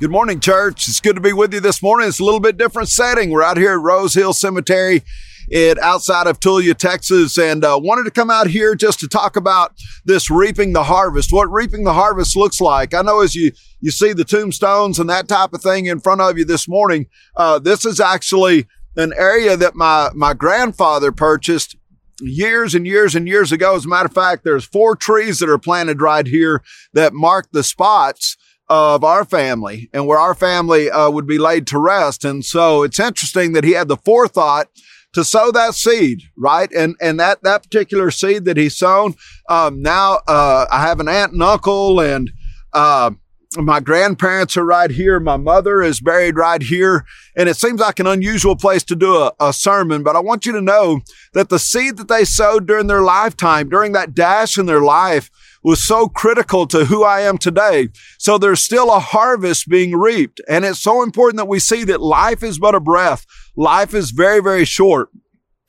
Good 0.00 0.10
morning, 0.10 0.40
church. 0.40 0.88
It's 0.88 1.00
good 1.00 1.14
to 1.14 1.20
be 1.20 1.32
with 1.32 1.54
you 1.54 1.60
this 1.60 1.80
morning. 1.80 2.08
It's 2.08 2.18
a 2.18 2.24
little 2.24 2.40
bit 2.40 2.56
different 2.56 2.88
setting. 2.88 3.30
We're 3.30 3.44
out 3.44 3.56
here 3.56 3.74
at 3.74 3.80
Rose 3.80 4.12
Hill 4.12 4.32
Cemetery 4.32 5.04
it 5.48 5.78
outside 5.78 6.26
of 6.26 6.40
Tulia, 6.40 6.76
Texas, 6.76 7.38
and 7.38 7.64
uh, 7.64 7.78
wanted 7.80 8.04
to 8.04 8.10
come 8.10 8.28
out 8.28 8.48
here 8.48 8.74
just 8.74 8.98
to 9.00 9.08
talk 9.08 9.36
about 9.36 9.72
this 10.04 10.30
reaping 10.30 10.72
the 10.72 10.82
harvest, 10.82 11.32
what 11.32 11.50
reaping 11.52 11.84
the 11.84 11.92
harvest 11.92 12.34
looks 12.34 12.60
like. 12.60 12.92
I 12.92 13.02
know 13.02 13.20
as 13.20 13.36
you 13.36 13.52
you 13.80 13.92
see 13.92 14.12
the 14.12 14.24
tombstones 14.24 14.98
and 14.98 15.08
that 15.10 15.28
type 15.28 15.52
of 15.52 15.62
thing 15.62 15.86
in 15.86 16.00
front 16.00 16.20
of 16.20 16.38
you 16.38 16.44
this 16.44 16.66
morning, 16.66 17.06
uh, 17.36 17.60
this 17.60 17.84
is 17.84 18.00
actually 18.00 18.66
an 18.96 19.12
area 19.16 19.56
that 19.56 19.76
my 19.76 20.10
my 20.14 20.34
grandfather 20.34 21.12
purchased 21.12 21.76
years 22.20 22.74
and 22.74 22.84
years 22.84 23.14
and 23.14 23.28
years 23.28 23.52
ago. 23.52 23.76
As 23.76 23.84
a 23.84 23.88
matter 23.88 24.06
of 24.06 24.14
fact, 24.14 24.42
there's 24.42 24.64
four 24.64 24.96
trees 24.96 25.38
that 25.38 25.48
are 25.48 25.58
planted 25.58 26.00
right 26.00 26.26
here 26.26 26.62
that 26.94 27.12
mark 27.12 27.48
the 27.52 27.62
spots 27.62 28.36
of 28.68 29.04
our 29.04 29.24
family 29.24 29.90
and 29.92 30.06
where 30.06 30.18
our 30.18 30.34
family 30.34 30.90
uh, 30.90 31.10
would 31.10 31.26
be 31.26 31.38
laid 31.38 31.66
to 31.68 31.78
rest. 31.78 32.24
And 32.24 32.44
so 32.44 32.82
it's 32.82 32.98
interesting 32.98 33.52
that 33.52 33.64
he 33.64 33.72
had 33.72 33.88
the 33.88 33.96
forethought 33.96 34.68
to 35.12 35.24
sow 35.24 35.50
that 35.52 35.74
seed, 35.74 36.22
right? 36.36 36.70
And 36.72 36.96
and 37.00 37.18
that 37.20 37.42
that 37.42 37.62
particular 37.62 38.10
seed 38.10 38.44
that 38.46 38.56
he 38.56 38.68
sown, 38.68 39.14
um, 39.48 39.80
now 39.80 40.20
uh, 40.26 40.66
I 40.70 40.82
have 40.82 41.00
an 41.00 41.08
aunt 41.08 41.32
and 41.32 41.42
uncle, 41.42 42.00
and 42.00 42.32
uh, 42.72 43.12
my 43.56 43.80
grandparents 43.80 44.56
are 44.56 44.64
right 44.64 44.90
here. 44.90 45.20
My 45.20 45.36
mother 45.36 45.82
is 45.82 46.00
buried 46.00 46.36
right 46.36 46.62
here, 46.62 47.04
and 47.36 47.48
it 47.48 47.56
seems 47.56 47.80
like 47.80 48.00
an 48.00 48.06
unusual 48.06 48.56
place 48.56 48.82
to 48.84 48.96
do 48.96 49.16
a, 49.16 49.32
a 49.38 49.52
sermon. 49.52 50.02
But 50.02 50.16
I 50.16 50.20
want 50.20 50.46
you 50.46 50.52
to 50.52 50.60
know 50.60 51.00
that 51.32 51.48
the 51.48 51.58
seed 51.58 51.96
that 51.98 52.08
they 52.08 52.24
sowed 52.24 52.66
during 52.66 52.88
their 52.88 53.02
lifetime, 53.02 53.68
during 53.68 53.92
that 53.92 54.14
dash 54.14 54.58
in 54.58 54.66
their 54.66 54.82
life, 54.82 55.30
was 55.64 55.84
so 55.84 56.08
critical 56.08 56.66
to 56.68 56.84
who 56.84 57.02
I 57.02 57.22
am 57.22 57.38
today. 57.38 57.88
So 58.18 58.38
there's 58.38 58.60
still 58.60 58.92
a 58.92 59.00
harvest 59.00 59.66
being 59.66 59.96
reaped. 59.96 60.40
And 60.46 60.64
it's 60.64 60.82
so 60.82 61.02
important 61.02 61.38
that 61.38 61.48
we 61.48 61.58
see 61.58 61.82
that 61.84 62.02
life 62.02 62.42
is 62.42 62.58
but 62.58 62.74
a 62.74 62.80
breath. 62.80 63.24
Life 63.56 63.94
is 63.94 64.10
very, 64.10 64.40
very 64.40 64.66
short. 64.66 65.08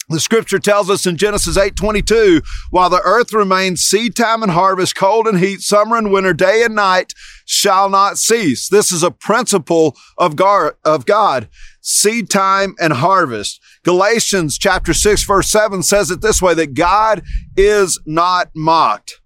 The 0.07 0.19
scripture 0.19 0.59
tells 0.59 0.87
us 0.91 1.07
in 1.07 1.17
Genesis 1.17 1.57
8:22, 1.57 2.43
while 2.69 2.91
the 2.91 3.01
earth 3.01 3.33
remains 3.33 3.81
seed 3.81 4.15
time 4.15 4.43
and 4.43 4.51
harvest, 4.51 4.95
cold 4.95 5.25
and 5.25 5.39
heat, 5.39 5.61
summer 5.61 5.97
and 5.97 6.11
winter, 6.11 6.31
day 6.31 6.61
and 6.63 6.75
night 6.75 7.13
shall 7.45 7.89
not 7.89 8.19
cease. 8.19 8.69
This 8.69 8.91
is 8.91 9.01
a 9.01 9.09
principle 9.09 9.97
of 10.15 10.35
God, 10.35 10.73
of 10.83 11.07
God. 11.07 11.49
Seed 11.81 12.29
time 12.29 12.75
and 12.79 12.93
harvest. 12.93 13.59
Galatians 13.83 14.59
chapter 14.59 14.93
6 14.93 15.23
verse 15.23 15.49
7 15.49 15.81
says 15.81 16.11
it 16.11 16.21
this 16.21 16.39
way 16.39 16.53
that 16.53 16.75
God 16.75 17.23
is 17.57 17.99
not 18.05 18.51
mocked. 18.55 19.21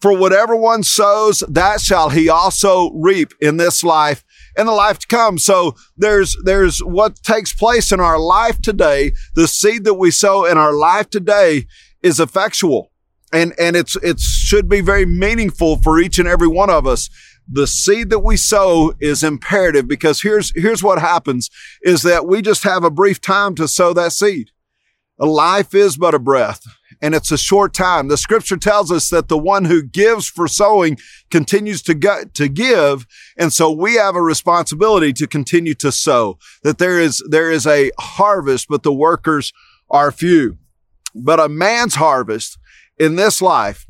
For 0.00 0.16
whatever 0.16 0.54
one 0.54 0.84
sows, 0.84 1.42
that 1.48 1.80
shall 1.80 2.10
he 2.10 2.28
also 2.28 2.90
reap 2.92 3.32
in 3.40 3.56
this 3.56 3.82
life 3.82 4.24
and 4.56 4.68
the 4.68 4.72
life 4.72 5.00
to 5.00 5.06
come. 5.08 5.38
So 5.38 5.74
there's, 5.96 6.36
there's 6.44 6.78
what 6.78 7.16
takes 7.16 7.52
place 7.52 7.90
in 7.90 7.98
our 7.98 8.18
life 8.18 8.60
today. 8.62 9.12
The 9.34 9.48
seed 9.48 9.84
that 9.84 9.94
we 9.94 10.10
sow 10.10 10.44
in 10.44 10.56
our 10.56 10.72
life 10.72 11.10
today 11.10 11.66
is 12.02 12.20
effectual 12.20 12.92
and, 13.32 13.52
and 13.58 13.76
it's, 13.76 13.96
it 13.96 14.20
should 14.20 14.68
be 14.68 14.80
very 14.80 15.04
meaningful 15.04 15.76
for 15.76 15.98
each 15.98 16.18
and 16.18 16.28
every 16.28 16.48
one 16.48 16.70
of 16.70 16.86
us. 16.86 17.10
The 17.50 17.66
seed 17.66 18.10
that 18.10 18.20
we 18.20 18.36
sow 18.36 18.92
is 19.00 19.22
imperative 19.22 19.88
because 19.88 20.22
here's, 20.22 20.52
here's 20.54 20.82
what 20.82 21.00
happens 21.00 21.50
is 21.82 22.02
that 22.02 22.26
we 22.26 22.42
just 22.42 22.62
have 22.64 22.84
a 22.84 22.90
brief 22.90 23.20
time 23.20 23.54
to 23.56 23.68
sow 23.68 23.92
that 23.94 24.12
seed. 24.12 24.50
A 25.18 25.26
life 25.26 25.74
is 25.74 25.96
but 25.96 26.14
a 26.14 26.18
breath 26.18 26.62
and 27.00 27.14
it's 27.14 27.30
a 27.30 27.38
short 27.38 27.74
time. 27.74 28.08
The 28.08 28.16
scripture 28.16 28.56
tells 28.56 28.90
us 28.90 29.08
that 29.10 29.28
the 29.28 29.38
one 29.38 29.66
who 29.66 29.82
gives 29.82 30.28
for 30.28 30.48
sowing 30.48 30.98
continues 31.30 31.82
to, 31.82 31.94
go, 31.94 32.24
to 32.34 32.48
give. 32.48 33.06
And 33.36 33.52
so 33.52 33.70
we 33.70 33.94
have 33.94 34.16
a 34.16 34.22
responsibility 34.22 35.12
to 35.14 35.26
continue 35.26 35.74
to 35.74 35.92
sow 35.92 36.38
that 36.62 36.78
there 36.78 36.98
is, 36.98 37.22
there 37.28 37.50
is 37.50 37.66
a 37.66 37.90
harvest, 37.98 38.66
but 38.68 38.82
the 38.82 38.92
workers 38.92 39.52
are 39.90 40.10
few. 40.10 40.58
But 41.14 41.40
a 41.40 41.48
man's 41.48 41.94
harvest 41.94 42.58
in 42.98 43.16
this 43.16 43.40
life 43.40 43.86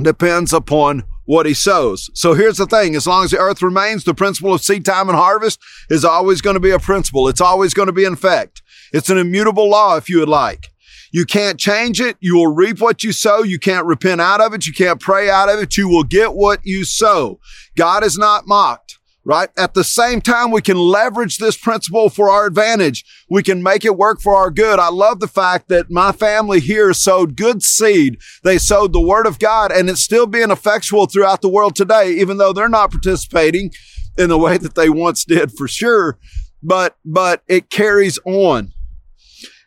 depends 0.00 0.52
upon 0.52 1.04
what 1.24 1.46
he 1.46 1.54
sows. 1.54 2.10
So 2.14 2.34
here's 2.34 2.56
the 2.56 2.66
thing. 2.66 2.96
As 2.96 3.06
long 3.06 3.24
as 3.24 3.30
the 3.30 3.38
earth 3.38 3.62
remains, 3.62 4.04
the 4.04 4.14
principle 4.14 4.52
of 4.52 4.62
seed 4.62 4.84
time 4.84 5.08
and 5.08 5.16
harvest 5.16 5.60
is 5.88 6.04
always 6.04 6.40
going 6.40 6.54
to 6.54 6.60
be 6.60 6.70
a 6.70 6.78
principle. 6.78 7.28
It's 7.28 7.40
always 7.40 7.74
going 7.74 7.86
to 7.86 7.92
be 7.92 8.04
in 8.04 8.14
effect. 8.14 8.62
It's 8.92 9.08
an 9.08 9.18
immutable 9.18 9.70
law, 9.70 9.96
if 9.96 10.08
you 10.08 10.18
would 10.18 10.28
like. 10.28 10.71
You 11.12 11.24
can't 11.24 11.60
change 11.60 12.00
it. 12.00 12.16
You 12.20 12.36
will 12.36 12.52
reap 12.52 12.80
what 12.80 13.04
you 13.04 13.12
sow. 13.12 13.42
You 13.42 13.58
can't 13.58 13.86
repent 13.86 14.20
out 14.20 14.40
of 14.40 14.54
it. 14.54 14.66
You 14.66 14.72
can't 14.72 15.00
pray 15.00 15.30
out 15.30 15.48
of 15.48 15.60
it. 15.60 15.76
You 15.76 15.88
will 15.88 16.04
get 16.04 16.34
what 16.34 16.60
you 16.64 16.84
sow. 16.84 17.38
God 17.76 18.02
is 18.02 18.18
not 18.18 18.46
mocked 18.46 18.98
right? 19.24 19.50
At 19.56 19.74
the 19.74 19.84
same 19.84 20.20
time, 20.20 20.50
we 20.50 20.62
can 20.62 20.76
leverage 20.76 21.38
this 21.38 21.56
principle 21.56 22.08
for 22.08 22.30
our 22.30 22.46
advantage. 22.46 23.04
We 23.30 23.42
can 23.42 23.62
make 23.62 23.84
it 23.84 23.96
work 23.96 24.20
for 24.20 24.34
our 24.34 24.50
good. 24.50 24.78
I 24.78 24.88
love 24.88 25.20
the 25.20 25.28
fact 25.28 25.68
that 25.68 25.90
my 25.90 26.12
family 26.12 26.60
here 26.60 26.92
sowed 26.92 27.36
good 27.36 27.62
seed. 27.62 28.18
They 28.42 28.58
sowed 28.58 28.92
the 28.92 29.00
word 29.00 29.26
of 29.26 29.38
God 29.38 29.70
and 29.70 29.88
it's 29.88 30.02
still 30.02 30.26
being 30.26 30.50
effectual 30.50 31.06
throughout 31.06 31.42
the 31.42 31.48
world 31.48 31.76
today, 31.76 32.12
even 32.14 32.38
though 32.38 32.52
they're 32.52 32.68
not 32.68 32.90
participating 32.90 33.70
in 34.18 34.28
the 34.28 34.38
way 34.38 34.58
that 34.58 34.74
they 34.74 34.88
once 34.88 35.24
did 35.24 35.52
for 35.52 35.68
sure. 35.68 36.18
But, 36.62 36.96
but 37.04 37.42
it 37.48 37.70
carries 37.70 38.18
on. 38.24 38.72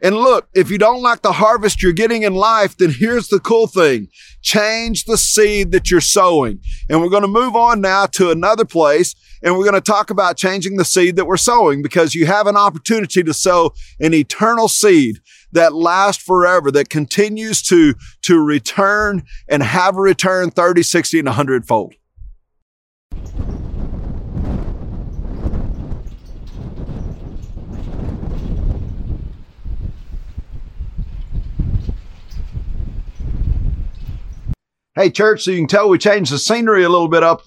And 0.05 0.16
look, 0.16 0.47
if 0.53 0.69
you 0.69 0.77
don't 0.77 1.01
like 1.01 1.23
the 1.23 1.31
harvest 1.31 1.81
you're 1.81 1.91
getting 1.91 2.21
in 2.21 2.35
life, 2.35 2.77
then 2.77 2.91
here's 2.91 3.27
the 3.29 3.39
cool 3.39 3.66
thing. 3.66 4.07
Change 4.43 5.05
the 5.05 5.17
seed 5.17 5.71
that 5.71 5.89
you're 5.89 5.99
sowing. 5.99 6.59
And 6.88 7.01
we're 7.01 7.09
going 7.09 7.23
to 7.23 7.27
move 7.27 7.55
on 7.55 7.81
now 7.81 8.05
to 8.05 8.29
another 8.29 8.65
place 8.65 9.15
and 9.41 9.57
we're 9.57 9.63
going 9.63 9.73
to 9.73 9.81
talk 9.81 10.11
about 10.11 10.38
changing 10.38 10.77
the 10.77 10.85
seed 10.85 11.15
that 11.15 11.25
we're 11.25 11.38
sowing 11.38 11.81
because 11.81 12.13
you 12.13 12.27
have 12.27 12.45
an 12.45 12.55
opportunity 12.55 13.23
to 13.23 13.33
sow 13.33 13.73
an 13.99 14.13
eternal 14.13 14.67
seed 14.67 15.21
that 15.53 15.73
lasts 15.73 16.23
forever, 16.23 16.69
that 16.69 16.89
continues 16.89 17.63
to, 17.63 17.95
to 18.21 18.39
return 18.39 19.23
and 19.49 19.63
have 19.63 19.97
a 19.97 20.01
return 20.01 20.51
30, 20.51 20.83
60, 20.83 21.17
and 21.17 21.25
100 21.29 21.65
fold. 21.65 21.95
Hey, 34.97 35.09
church, 35.09 35.44
so 35.44 35.51
you 35.51 35.57
can 35.57 35.67
tell 35.67 35.89
we 35.89 35.97
changed 35.97 36.31
the 36.31 36.39
scenery 36.39 36.85
a 36.85 36.89
little 36.89 37.09
bit 37.09 37.22
up 37.22 37.41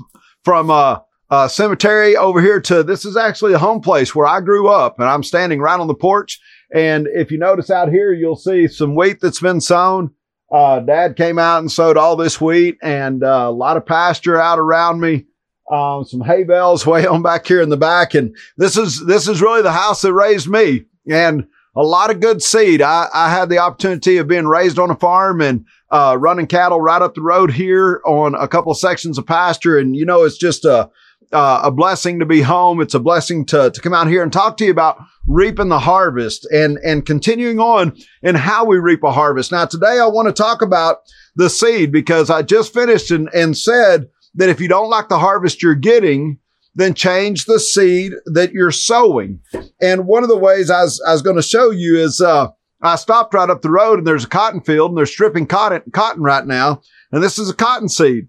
from 0.45 0.71
uh, 0.71 0.99
uh, 1.31 1.49
cemetery 1.49 2.15
over 2.15 2.43
here 2.43 2.61
to 2.61 2.83
this 2.83 3.07
is 3.07 3.17
actually 3.17 3.55
a 3.55 3.59
home 3.59 3.81
place 3.81 4.15
where 4.15 4.27
I 4.27 4.43
grew 4.43 4.69
up, 4.69 5.01
and 5.01 5.09
I'm 5.09 5.23
standing 5.23 5.59
right 5.59 5.81
on 5.81 5.87
the 5.87 5.95
porch. 5.95 6.39
And 6.75 7.09
if 7.11 7.31
you 7.31 7.39
notice 7.39 7.71
out 7.71 7.89
here, 7.89 8.13
you'll 8.13 8.37
see 8.37 8.69
some 8.69 8.95
wheat 8.95 9.23
that's 9.23 9.41
been 9.41 9.63
sown. 9.63 10.11
Uh, 10.53 10.81
Dad 10.81 11.17
came 11.17 11.39
out 11.39 11.61
and 11.61 11.73
sowed 11.73 11.97
all 11.97 12.17
this 12.17 12.39
wheat, 12.39 12.77
and 12.83 13.25
uh, 13.25 13.47
a 13.49 13.51
lot 13.51 13.79
of 13.79 13.87
pasture 13.87 14.39
out 14.39 14.59
around 14.59 15.01
me. 15.01 15.25
Um, 15.73 16.05
some 16.05 16.21
hay 16.21 16.45
bales 16.45 16.85
way 16.87 17.07
on 17.07 17.23
back 17.23 17.47
here 17.47 17.63
in 17.63 17.71
the 17.71 17.79
back, 17.79 18.13
and 18.13 18.37
this 18.59 18.77
is 18.77 19.07
this 19.07 19.27
is 19.27 19.41
really 19.41 19.63
the 19.63 19.73
house 19.73 20.03
that 20.03 20.13
raised 20.13 20.51
me. 20.51 20.85
And 21.11 21.47
a 21.75 21.83
lot 21.83 22.11
of 22.11 22.21
good 22.21 22.43
seed. 22.43 22.83
I, 22.83 23.09
I 23.15 23.31
had 23.31 23.49
the 23.49 23.59
opportunity 23.59 24.19
of 24.19 24.29
being 24.29 24.49
raised 24.49 24.79
on 24.79 24.91
a 24.91 24.97
farm 24.97 25.41
and 25.41 25.65
uh, 25.91 26.17
running 26.19 26.47
cattle 26.47 26.81
right 26.81 27.03
up 27.03 27.15
the 27.15 27.23
road 27.23 27.53
here 27.53 28.01
on 28.07 28.35
a 28.35 28.49
couple 28.49 28.75
sections 28.75 29.19
of 29.19 29.27
pasture. 29.27 29.79
And, 29.79 29.97
you 29.97 30.05
know, 30.05 30.25
it's 30.25 30.39
just 30.39 30.65
a, 30.65 30.91
uh, 31.33 31.61
a 31.65 31.71
blessing 31.71 32.19
to 32.19 32.27
be 32.27 32.43
home. 32.43 32.81
It's 32.81 32.95
a 32.95 33.01
blessing 33.01 33.47
to, 33.47 33.71
to 33.71 33.81
come 33.81 33.95
out 33.95 34.09
here 34.09 34.23
and 34.23 34.33
talk 34.33 34.57
to 34.59 34.65
you 34.65 34.71
about 34.71 34.99
reaping 35.27 35.69
the 35.69 35.79
harvest 35.79 36.47
and, 36.51 36.79
and 36.79 37.05
continuing 37.05 37.61
on 37.61 37.97
in 38.23 38.35
how 38.35 38.65
we 38.65 38.79
reap 38.79 39.03
a 39.03 39.13
harvest. 39.13 39.53
Now, 39.53 39.67
today 39.67 39.99
I 39.99 40.07
want 40.07 40.29
to 40.29 40.33
talk 40.33 40.63
about 40.63 40.99
the 41.37 41.51
seed 41.51 41.93
because 41.93 42.31
I 42.31 42.43
just 42.43 42.73
finished 42.73 43.11
and, 43.11 43.29
and 43.35 43.57
said 43.57 44.09
that 44.35 44.49
if 44.49 44.61
you 44.61 44.69
don't 44.69 44.91
like 44.91 45.09
the 45.09 45.19
harvest 45.19 45.63
you're 45.63 45.75
getting, 45.75 46.39
then 46.75 46.95
change 46.95 47.45
the 47.45 47.61
seed 47.61 48.13
that 48.27 48.53
you're 48.53 48.71
sowing. 48.71 49.41
And 49.83 50.07
one 50.07 50.23
of 50.23 50.29
the 50.29 50.37
ways 50.39 50.71
I 50.71 50.83
was, 50.83 51.03
I 51.07 51.13
was 51.13 51.23
going 51.23 51.37
to 51.37 51.43
show 51.43 51.71
you 51.71 51.99
is, 51.99 52.21
uh, 52.21 52.49
I 52.81 52.97
stopped 52.97 53.35
right 53.35 53.51
up 53.51 53.63
the 53.63 53.71
road 53.71 53.99
and 53.99 54.07
there's 54.07 54.25
a 54.25 54.29
cotton 54.29 54.61
field 54.61 54.91
and 54.91 54.99
they're 54.99 55.07
stripping 55.07 55.47
cotton, 55.47 55.83
cotton 55.93 56.23
right 56.23 56.47
now. 56.47 56.83
And 57.11 57.23
this 57.23 57.39
is 57.39 57.51
a 57.51 57.55
cotton 57.55 57.89
seed. 57.89 58.29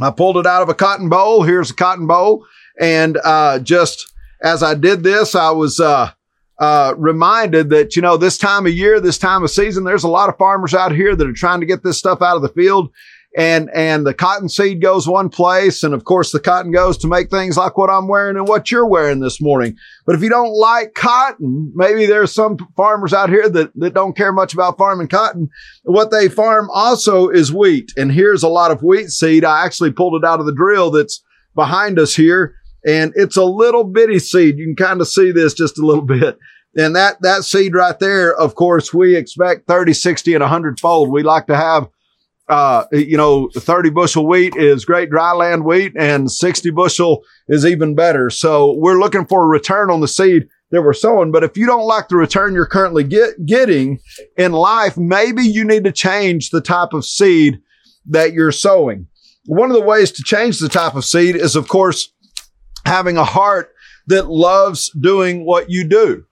I 0.00 0.10
pulled 0.10 0.36
it 0.36 0.46
out 0.46 0.62
of 0.62 0.68
a 0.68 0.74
cotton 0.74 1.08
boll. 1.08 1.42
Here's 1.42 1.70
a 1.70 1.74
cotton 1.74 2.06
boll. 2.06 2.46
And, 2.80 3.18
uh, 3.24 3.60
just 3.60 4.12
as 4.42 4.62
I 4.62 4.74
did 4.74 5.02
this, 5.02 5.34
I 5.34 5.50
was, 5.50 5.78
uh, 5.78 6.10
uh, 6.58 6.94
reminded 6.96 7.70
that, 7.70 7.96
you 7.96 8.02
know, 8.02 8.16
this 8.16 8.38
time 8.38 8.66
of 8.66 8.72
year, 8.72 9.00
this 9.00 9.18
time 9.18 9.42
of 9.42 9.50
season, 9.50 9.84
there's 9.84 10.04
a 10.04 10.08
lot 10.08 10.28
of 10.28 10.38
farmers 10.38 10.74
out 10.74 10.92
here 10.92 11.14
that 11.14 11.26
are 11.26 11.32
trying 11.32 11.60
to 11.60 11.66
get 11.66 11.82
this 11.82 11.98
stuff 11.98 12.22
out 12.22 12.36
of 12.36 12.42
the 12.42 12.48
field 12.48 12.90
and 13.36 13.70
and 13.74 14.06
the 14.06 14.12
cotton 14.12 14.48
seed 14.48 14.82
goes 14.82 15.08
one 15.08 15.28
place 15.30 15.82
and 15.82 15.94
of 15.94 16.04
course 16.04 16.32
the 16.32 16.40
cotton 16.40 16.70
goes 16.70 16.98
to 16.98 17.08
make 17.08 17.30
things 17.30 17.56
like 17.56 17.78
what 17.78 17.88
I'm 17.88 18.06
wearing 18.06 18.36
and 18.36 18.46
what 18.46 18.70
you're 18.70 18.86
wearing 18.86 19.20
this 19.20 19.40
morning. 19.40 19.76
But 20.04 20.14
if 20.14 20.22
you 20.22 20.28
don't 20.28 20.52
like 20.52 20.94
cotton, 20.94 21.72
maybe 21.74 22.04
there's 22.06 22.34
some 22.34 22.58
farmers 22.76 23.14
out 23.14 23.30
here 23.30 23.48
that, 23.48 23.72
that 23.76 23.94
don't 23.94 24.16
care 24.16 24.32
much 24.32 24.52
about 24.52 24.76
farming 24.76 25.08
cotton. 25.08 25.48
What 25.84 26.10
they 26.10 26.28
farm 26.28 26.68
also 26.72 27.28
is 27.28 27.52
wheat. 27.52 27.92
And 27.96 28.12
here's 28.12 28.42
a 28.42 28.48
lot 28.48 28.70
of 28.70 28.82
wheat 28.82 29.08
seed. 29.08 29.44
I 29.44 29.64
actually 29.64 29.92
pulled 29.92 30.22
it 30.22 30.26
out 30.26 30.40
of 30.40 30.46
the 30.46 30.54
drill 30.54 30.90
that's 30.90 31.22
behind 31.54 31.98
us 31.98 32.14
here. 32.14 32.54
and 32.84 33.12
it's 33.14 33.36
a 33.36 33.44
little 33.44 33.84
bitty 33.84 34.18
seed. 34.18 34.58
You 34.58 34.66
can 34.66 34.76
kind 34.76 35.00
of 35.00 35.08
see 35.08 35.30
this 35.30 35.54
just 35.54 35.78
a 35.78 35.86
little 35.86 36.04
bit. 36.06 36.38
And 36.74 36.96
that, 36.96 37.16
that 37.20 37.44
seed 37.44 37.74
right 37.74 37.98
there, 37.98 38.34
of 38.34 38.54
course, 38.54 38.94
we 38.94 39.14
expect 39.14 39.68
30, 39.68 39.92
60 39.92 40.34
and 40.34 40.42
100 40.42 40.80
fold. 40.80 41.10
We 41.10 41.22
like 41.22 41.46
to 41.46 41.56
have, 41.56 41.88
uh, 42.48 42.84
you 42.92 43.16
know, 43.16 43.48
30 43.56 43.90
bushel 43.90 44.26
wheat 44.26 44.54
is 44.56 44.84
great 44.84 45.10
dry 45.10 45.32
land 45.32 45.64
wheat 45.64 45.92
and 45.96 46.30
60 46.30 46.70
bushel 46.70 47.22
is 47.48 47.64
even 47.64 47.94
better. 47.94 48.30
So 48.30 48.74
we're 48.74 48.98
looking 48.98 49.26
for 49.26 49.44
a 49.44 49.46
return 49.46 49.90
on 49.90 50.00
the 50.00 50.08
seed 50.08 50.48
that 50.70 50.82
we're 50.82 50.92
sowing. 50.92 51.30
But 51.30 51.44
if 51.44 51.56
you 51.56 51.66
don't 51.66 51.86
like 51.86 52.08
the 52.08 52.16
return 52.16 52.54
you're 52.54 52.66
currently 52.66 53.04
get, 53.04 53.46
getting 53.46 54.00
in 54.36 54.52
life, 54.52 54.96
maybe 54.96 55.42
you 55.42 55.64
need 55.64 55.84
to 55.84 55.92
change 55.92 56.50
the 56.50 56.60
type 56.60 56.92
of 56.92 57.04
seed 57.04 57.60
that 58.06 58.32
you're 58.32 58.52
sowing. 58.52 59.06
One 59.46 59.70
of 59.70 59.76
the 59.76 59.82
ways 59.82 60.10
to 60.12 60.22
change 60.22 60.58
the 60.58 60.68
type 60.68 60.94
of 60.94 61.04
seed 61.04 61.36
is, 61.36 61.56
of 61.56 61.68
course, 61.68 62.12
having 62.84 63.16
a 63.16 63.24
heart 63.24 63.72
that 64.08 64.28
loves 64.28 64.90
doing 64.98 65.44
what 65.44 65.70
you 65.70 65.88
do. 65.88 66.24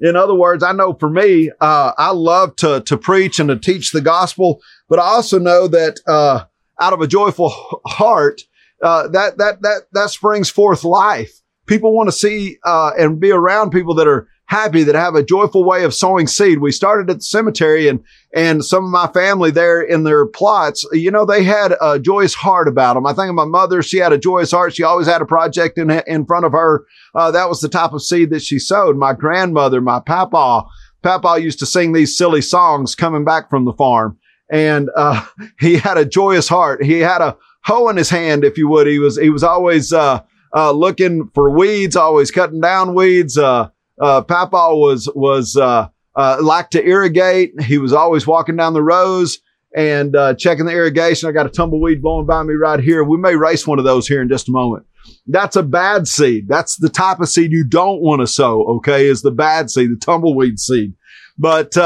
In 0.00 0.16
other 0.16 0.34
words, 0.34 0.62
I 0.62 0.72
know 0.72 0.94
for 0.94 1.10
me, 1.10 1.50
uh, 1.60 1.92
I 1.98 2.10
love 2.12 2.56
to, 2.56 2.80
to 2.80 2.96
preach 2.96 3.38
and 3.38 3.50
to 3.50 3.58
teach 3.58 3.92
the 3.92 4.00
gospel, 4.00 4.62
but 4.90 4.98
I 4.98 5.04
also 5.04 5.38
know 5.38 5.66
that, 5.68 6.00
uh, 6.06 6.44
out 6.78 6.92
of 6.92 7.00
a 7.00 7.06
joyful 7.06 7.48
heart, 7.86 8.42
uh, 8.82 9.08
that, 9.08 9.38
that, 9.38 9.62
that, 9.62 9.82
that 9.92 10.10
springs 10.10 10.50
forth 10.50 10.84
life. 10.84 11.32
People 11.66 11.94
want 11.94 12.08
to 12.08 12.12
see, 12.12 12.58
uh, 12.64 12.90
and 12.98 13.20
be 13.20 13.30
around 13.30 13.70
people 13.70 13.94
that 13.94 14.08
are 14.08 14.28
happy 14.50 14.82
that 14.82 14.96
have 14.96 15.14
a 15.14 15.22
joyful 15.22 15.62
way 15.64 15.84
of 15.84 15.94
sowing 15.94 16.26
seed. 16.26 16.58
We 16.58 16.72
started 16.72 17.08
at 17.08 17.18
the 17.18 17.22
cemetery 17.22 17.86
and, 17.86 18.02
and 18.34 18.64
some 18.64 18.84
of 18.84 18.90
my 18.90 19.06
family 19.06 19.52
there 19.52 19.80
in 19.80 20.02
their 20.02 20.26
plots, 20.26 20.84
you 20.90 21.08
know, 21.08 21.24
they 21.24 21.44
had 21.44 21.76
a 21.80 22.00
joyous 22.00 22.34
heart 22.34 22.66
about 22.66 22.94
them. 22.94 23.06
I 23.06 23.12
think 23.12 23.28
of 23.28 23.36
my 23.36 23.44
mother, 23.44 23.80
she 23.80 23.98
had 23.98 24.12
a 24.12 24.18
joyous 24.18 24.50
heart. 24.50 24.74
She 24.74 24.82
always 24.82 25.06
had 25.06 25.22
a 25.22 25.26
project 25.26 25.78
in, 25.78 25.88
in 26.08 26.26
front 26.26 26.46
of 26.46 26.50
her. 26.50 26.84
Uh, 27.14 27.30
that 27.30 27.48
was 27.48 27.60
the 27.60 27.68
type 27.68 27.92
of 27.92 28.02
seed 28.02 28.30
that 28.30 28.42
she 28.42 28.58
sowed. 28.58 28.96
My 28.96 29.12
grandmother, 29.12 29.80
my 29.80 30.00
papa, 30.00 30.64
papa 31.04 31.40
used 31.40 31.60
to 31.60 31.66
sing 31.66 31.92
these 31.92 32.18
silly 32.18 32.42
songs 32.42 32.96
coming 32.96 33.24
back 33.24 33.50
from 33.50 33.66
the 33.66 33.72
farm. 33.74 34.18
And, 34.50 34.90
uh, 34.96 35.24
he 35.60 35.76
had 35.76 35.98
a 35.98 36.04
joyous 36.04 36.48
heart. 36.48 36.82
He 36.82 37.00
had 37.00 37.22
a 37.22 37.36
hoe 37.62 37.88
in 37.88 37.96
his 37.96 38.10
hand, 38.10 38.44
if 38.44 38.58
you 38.58 38.68
would. 38.68 38.86
He 38.86 38.98
was, 38.98 39.18
he 39.18 39.30
was 39.30 39.44
always, 39.44 39.92
uh, 39.92 40.22
uh, 40.54 40.72
looking 40.72 41.30
for 41.34 41.50
weeds, 41.50 41.96
always 41.96 42.30
cutting 42.30 42.60
down 42.60 42.94
weeds, 42.94 43.38
uh, 43.38 43.68
uh, 44.00 44.22
Papa 44.22 44.74
was, 44.74 45.08
was, 45.14 45.56
uh, 45.56 45.88
uh, 46.16 46.38
liked 46.42 46.72
to 46.72 46.84
irrigate. 46.84 47.60
He 47.60 47.78
was 47.78 47.92
always 47.92 48.26
walking 48.26 48.56
down 48.56 48.72
the 48.72 48.82
rows 48.82 49.38
and, 49.76 50.16
uh, 50.16 50.34
checking 50.34 50.64
the 50.64 50.72
irrigation. 50.72 51.28
I 51.28 51.32
got 51.32 51.46
a 51.46 51.50
tumbleweed 51.50 52.02
blowing 52.02 52.26
by 52.26 52.42
me 52.42 52.54
right 52.54 52.80
here. 52.80 53.04
We 53.04 53.18
may 53.18 53.36
race 53.36 53.66
one 53.66 53.78
of 53.78 53.84
those 53.84 54.08
here 54.08 54.22
in 54.22 54.28
just 54.28 54.48
a 54.48 54.52
moment. 54.52 54.86
That's 55.26 55.56
a 55.56 55.62
bad 55.62 56.08
seed. 56.08 56.48
That's 56.48 56.76
the 56.76 56.88
type 56.88 57.20
of 57.20 57.28
seed 57.28 57.52
you 57.52 57.64
don't 57.64 58.00
want 58.00 58.20
to 58.20 58.26
sow. 58.26 58.64
Okay. 58.76 59.06
Is 59.06 59.22
the 59.22 59.30
bad 59.30 59.70
seed, 59.70 59.90
the 59.90 59.96
tumbleweed 59.96 60.58
seed. 60.58 60.94
But, 61.38 61.76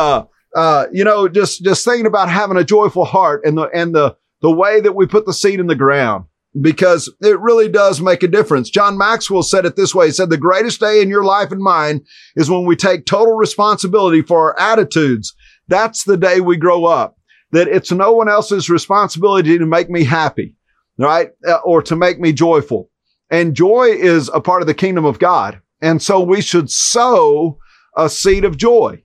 uh, 0.55 0.87
you 0.93 1.05
know, 1.05 1.29
just, 1.29 1.65
just 1.65 1.85
thinking 1.85 2.07
about 2.07 2.29
having 2.29 2.57
a 2.57 2.65
joyful 2.65 3.05
heart 3.05 3.43
and 3.45 3.59
the, 3.59 3.69
and 3.75 3.95
the, 3.95 4.17
the 4.43 4.51
way 4.51 4.81
that 4.81 4.95
we 4.95 5.07
put 5.07 5.27
the 5.27 5.33
seed 5.33 5.61
in 5.61 5.67
the 5.67 5.75
ground 5.75 6.25
because 6.61 7.13
it 7.21 7.41
really 7.41 7.69
does 7.69 8.01
make 8.01 8.23
a 8.23 8.29
difference. 8.29 8.71
John 8.71 8.97
Maxwell 8.97 9.43
said 9.43 9.65
it 9.65 9.77
this 9.77 9.95
way. 9.95 10.07
He 10.07 10.13
said, 10.13 10.31
the 10.31 10.39
greatest 10.39 10.81
day 10.81 11.03
in 11.03 11.09
your 11.09 11.25
life 11.25 11.51
and 11.51 11.61
mine 11.61 12.03
is 12.37 12.49
when 12.49 12.65
we 12.65 12.77
take 12.77 13.07
total 13.07 13.35
responsibility 13.35 14.23
for 14.23 14.59
our 14.59 14.73
attitudes. 14.73 15.35
That's 15.67 16.05
the 16.05 16.17
day 16.17 16.41
we 16.41 16.57
grow 16.57 16.85
up. 16.85 17.17
That 17.51 17.69
it's 17.69 17.93
no 17.93 18.13
one 18.13 18.29
else's 18.29 18.69
responsibility 18.69 19.59
to 19.59 19.67
make 19.67 19.89
me 19.89 20.05
happy, 20.05 20.57
right? 20.99 21.31
Uh, 21.47 21.59
or 21.65 21.83
to 21.83 21.97
make 21.97 22.19
me 22.19 22.33
joyful. 22.33 22.91
And 23.31 23.55
joy 23.55 23.91
is 23.91 24.29
a 24.35 24.41
part 24.41 24.61
of 24.61 24.67
the 24.67 24.75
kingdom 24.75 25.05
of 25.05 25.19
God. 25.19 25.61
And 25.81 26.03
so 26.03 26.21
we 26.21 26.41
should 26.41 26.71
sow 26.71 27.59
a 27.97 28.09
seed 28.09 28.45
of 28.45 28.57
joy. 28.57 29.04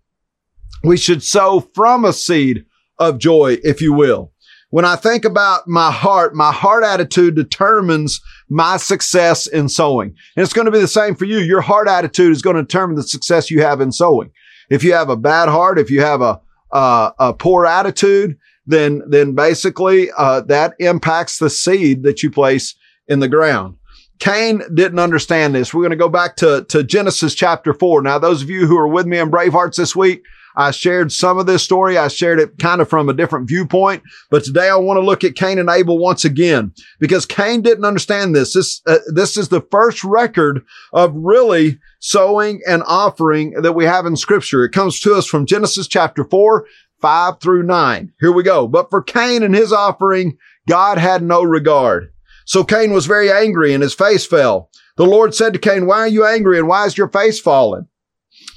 We 0.83 0.97
should 0.97 1.23
sow 1.23 1.69
from 1.73 2.05
a 2.05 2.13
seed 2.13 2.65
of 2.97 3.17
joy, 3.17 3.57
if 3.63 3.81
you 3.81 3.93
will. 3.93 4.31
When 4.71 4.85
I 4.85 4.95
think 4.95 5.25
about 5.25 5.67
my 5.67 5.91
heart, 5.91 6.35
my 6.35 6.51
heart 6.51 6.83
attitude 6.83 7.35
determines 7.35 8.21
my 8.49 8.77
success 8.77 9.47
in 9.47 9.67
sowing. 9.67 10.09
And 10.35 10.43
it's 10.43 10.53
going 10.53 10.65
to 10.65 10.71
be 10.71 10.79
the 10.79 10.87
same 10.87 11.15
for 11.15 11.25
you. 11.25 11.39
Your 11.39 11.61
heart 11.61 11.87
attitude 11.87 12.31
is 12.31 12.43
going 12.43 12.55
to 12.55 12.61
determine 12.61 12.95
the 12.95 13.03
success 13.03 13.49
you 13.49 13.61
have 13.61 13.81
in 13.81 13.91
sowing. 13.91 14.31
If 14.69 14.83
you 14.83 14.93
have 14.93 15.09
a 15.09 15.17
bad 15.17 15.49
heart, 15.49 15.79
if 15.79 15.89
you 15.89 16.01
have 16.01 16.21
a, 16.21 16.39
a 16.71 17.33
poor 17.33 17.65
attitude, 17.65 18.37
then, 18.67 19.01
then 19.07 19.33
basically, 19.33 20.11
uh, 20.15 20.41
that 20.41 20.75
impacts 20.77 21.39
the 21.39 21.49
seed 21.49 22.03
that 22.03 22.21
you 22.21 22.29
place 22.29 22.75
in 23.07 23.19
the 23.19 23.27
ground. 23.27 23.75
Cain 24.19 24.62
didn't 24.74 25.00
understand 25.00 25.56
this. 25.56 25.74
We're 25.74 25.81
going 25.81 25.92
to 25.92 25.95
go 25.95 26.10
back 26.10 26.36
to, 26.38 26.66
to 26.69 26.83
Genesis 26.83 27.33
chapter 27.33 27.74
four. 27.74 28.01
Now, 28.01 28.19
those 28.19 28.42
of 28.42 28.50
you 28.50 28.68
who 28.68 28.77
are 28.77 28.88
with 28.88 29.06
me 29.06 29.18
in 29.18 29.31
Bravehearts 29.31 29.77
this 29.77 29.95
week, 29.95 30.24
I 30.56 30.71
shared 30.71 31.13
some 31.13 31.38
of 31.38 31.45
this 31.45 31.63
story. 31.63 31.98
I 31.98 32.10
shared 32.10 32.39
it 32.39 32.57
kind 32.57 32.81
of 32.81 32.89
from 32.89 33.07
a 33.07 33.13
different 33.13 33.48
viewpoint, 33.48 34.04
but 34.30 34.44
today 34.44 34.68
I 34.68 34.75
want 34.75 34.98
to 34.98 35.06
look 35.06 35.24
at 35.24 35.36
Cain 35.36 35.57
and 35.57 35.69
Abel 35.69 35.98
once 35.98 36.25
again 36.25 36.74
because 37.00 37.25
Cain 37.25 37.62
didn't 37.62 37.86
understand 37.86 38.36
this. 38.36 38.54
This, 38.54 38.81
uh, 38.86 38.98
this 39.13 39.38
is 39.38 39.48
the 39.48 39.66
first 39.71 40.04
record 40.04 40.66
of 40.92 41.13
really 41.16 41.80
sowing 42.00 42.62
and 42.68 42.83
offering 42.88 43.51
that 43.62 43.74
we 43.74 43.86
have 43.86 44.06
in 44.06 44.18
scripture. 44.18 44.66
It 44.66 44.71
comes 44.71 45.00
to 45.01 45.13
us 45.13 45.27
from 45.27 45.45
Genesis 45.45 45.88
chapter 45.88 46.25
four, 46.25 46.66
five 47.00 47.39
through 47.39 47.63
nine. 47.63 48.12
Here 48.19 48.33
we 48.33 48.44
go. 48.44 48.68
But 48.68 48.89
for 48.89 49.01
Cain 49.01 49.44
and 49.44 49.56
his 49.56 49.71
offering, 49.71 50.38
God 50.68 50.98
had 50.98 51.24
no 51.24 51.42
regard. 51.42 52.12
So 52.49 52.63
Cain 52.63 52.91
was 52.91 53.05
very 53.05 53.31
angry 53.31 53.75
and 53.75 53.83
his 53.83 53.93
face 53.93 54.25
fell. 54.25 54.71
The 54.97 55.05
Lord 55.05 55.35
said 55.35 55.53
to 55.53 55.59
Cain, 55.59 55.85
why 55.85 55.99
are 55.99 56.07
you 56.07 56.25
angry 56.25 56.57
and 56.57 56.67
why 56.67 56.87
is 56.87 56.97
your 56.97 57.07
face 57.07 57.39
fallen? 57.39 57.87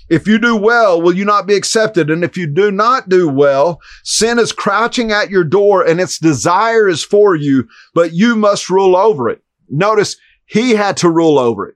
If 0.08 0.26
you 0.26 0.38
do 0.38 0.56
well, 0.56 1.02
will 1.02 1.14
you 1.14 1.26
not 1.26 1.46
be 1.46 1.54
accepted? 1.54 2.08
And 2.08 2.24
if 2.24 2.34
you 2.34 2.46
do 2.46 2.70
not 2.70 3.10
do 3.10 3.28
well, 3.28 3.82
sin 4.02 4.38
is 4.38 4.50
crouching 4.50 5.12
at 5.12 5.28
your 5.28 5.44
door 5.44 5.86
and 5.86 6.00
its 6.00 6.18
desire 6.18 6.88
is 6.88 7.04
for 7.04 7.36
you, 7.36 7.68
but 7.92 8.14
you 8.14 8.34
must 8.34 8.70
rule 8.70 8.96
over 8.96 9.28
it. 9.28 9.42
Notice 9.68 10.16
he 10.46 10.70
had 10.70 10.96
to 10.96 11.10
rule 11.10 11.38
over 11.38 11.68
it. 11.68 11.74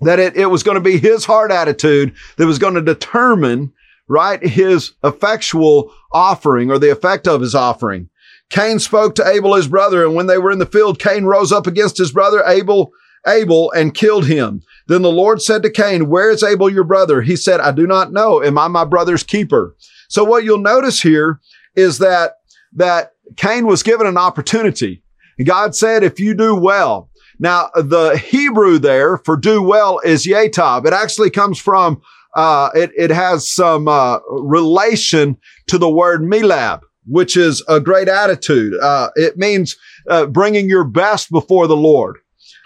That 0.00 0.20
it, 0.20 0.38
it 0.38 0.46
was 0.46 0.62
going 0.62 0.76
to 0.76 0.80
be 0.80 0.96
his 0.96 1.26
heart 1.26 1.52
attitude 1.52 2.14
that 2.38 2.46
was 2.46 2.58
going 2.58 2.76
to 2.76 2.80
determine, 2.80 3.74
right, 4.08 4.42
his 4.42 4.92
effectual 5.04 5.92
offering 6.12 6.70
or 6.70 6.78
the 6.78 6.90
effect 6.90 7.28
of 7.28 7.42
his 7.42 7.54
offering. 7.54 8.08
Cain 8.50 8.78
spoke 8.78 9.14
to 9.14 9.26
Abel, 9.26 9.54
his 9.54 9.68
brother, 9.68 10.04
and 10.04 10.14
when 10.14 10.26
they 10.26 10.38
were 10.38 10.50
in 10.50 10.58
the 10.58 10.66
field, 10.66 10.98
Cain 10.98 11.24
rose 11.24 11.52
up 11.52 11.66
against 11.66 11.96
his 11.96 12.12
brother 12.12 12.42
Abel, 12.46 12.92
Abel 13.26 13.70
and 13.72 13.94
killed 13.94 14.26
him. 14.26 14.62
Then 14.88 15.02
the 15.02 15.10
Lord 15.10 15.40
said 15.40 15.62
to 15.62 15.70
Cain, 15.70 16.08
where 16.08 16.30
is 16.30 16.42
Abel 16.42 16.68
your 16.68 16.84
brother? 16.84 17.22
He 17.22 17.36
said, 17.36 17.60
I 17.60 17.70
do 17.70 17.86
not 17.86 18.12
know. 18.12 18.42
Am 18.42 18.58
I 18.58 18.66
my 18.68 18.84
brother's 18.84 19.22
keeper? 19.22 19.76
So 20.08 20.24
what 20.24 20.42
you'll 20.42 20.58
notice 20.58 21.00
here 21.00 21.40
is 21.76 21.98
that, 21.98 22.38
that 22.72 23.12
Cain 23.36 23.66
was 23.66 23.82
given 23.84 24.06
an 24.06 24.18
opportunity. 24.18 25.04
God 25.44 25.76
said, 25.76 26.02
if 26.02 26.18
you 26.18 26.34
do 26.34 26.56
well, 26.56 27.08
now 27.38 27.70
the 27.74 28.18
Hebrew 28.18 28.78
there 28.78 29.18
for 29.18 29.36
do 29.36 29.62
well 29.62 30.00
is 30.00 30.26
yatab. 30.26 30.86
It 30.86 30.92
actually 30.92 31.30
comes 31.30 31.58
from, 31.58 32.02
uh, 32.34 32.70
it, 32.74 32.90
it 32.96 33.10
has 33.10 33.48
some, 33.48 33.86
uh, 33.86 34.18
relation 34.28 35.36
to 35.68 35.78
the 35.78 35.88
word 35.88 36.22
milab, 36.22 36.80
which 37.06 37.36
is 37.36 37.62
a 37.68 37.80
great 37.80 38.08
attitude. 38.08 38.74
Uh, 38.80 39.08
it 39.16 39.36
means, 39.36 39.76
uh, 40.08 40.26
bringing 40.26 40.68
your 40.68 40.84
best 40.84 41.30
before 41.30 41.66
the 41.66 41.76
Lord. 41.76 42.18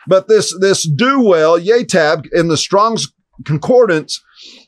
But 0.06 0.28
this, 0.28 0.54
this 0.60 0.82
do 0.82 1.20
well, 1.20 1.58
yatab 1.58 2.26
in 2.32 2.48
the 2.48 2.56
Strong's 2.56 3.12
concordance, 3.44 4.22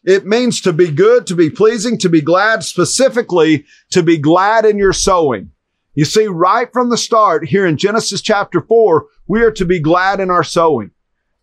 it 0.04 0.26
means 0.26 0.60
to 0.62 0.72
be 0.72 0.90
good, 0.90 1.26
to 1.26 1.34
be 1.34 1.50
pleasing, 1.50 1.98
to 1.98 2.08
be 2.08 2.20
glad, 2.20 2.64
specifically 2.64 3.64
to 3.90 4.02
be 4.02 4.18
glad 4.18 4.64
in 4.64 4.78
your 4.78 4.92
sowing. 4.92 5.50
You 5.94 6.04
see, 6.04 6.26
right 6.26 6.68
from 6.72 6.90
the 6.90 6.96
start 6.96 7.46
here 7.46 7.66
in 7.66 7.76
Genesis 7.76 8.22
chapter 8.22 8.60
four, 8.60 9.06
we 9.26 9.42
are 9.42 9.52
to 9.52 9.64
be 9.64 9.80
glad 9.80 10.20
in 10.20 10.30
our 10.30 10.44
sowing. 10.44 10.90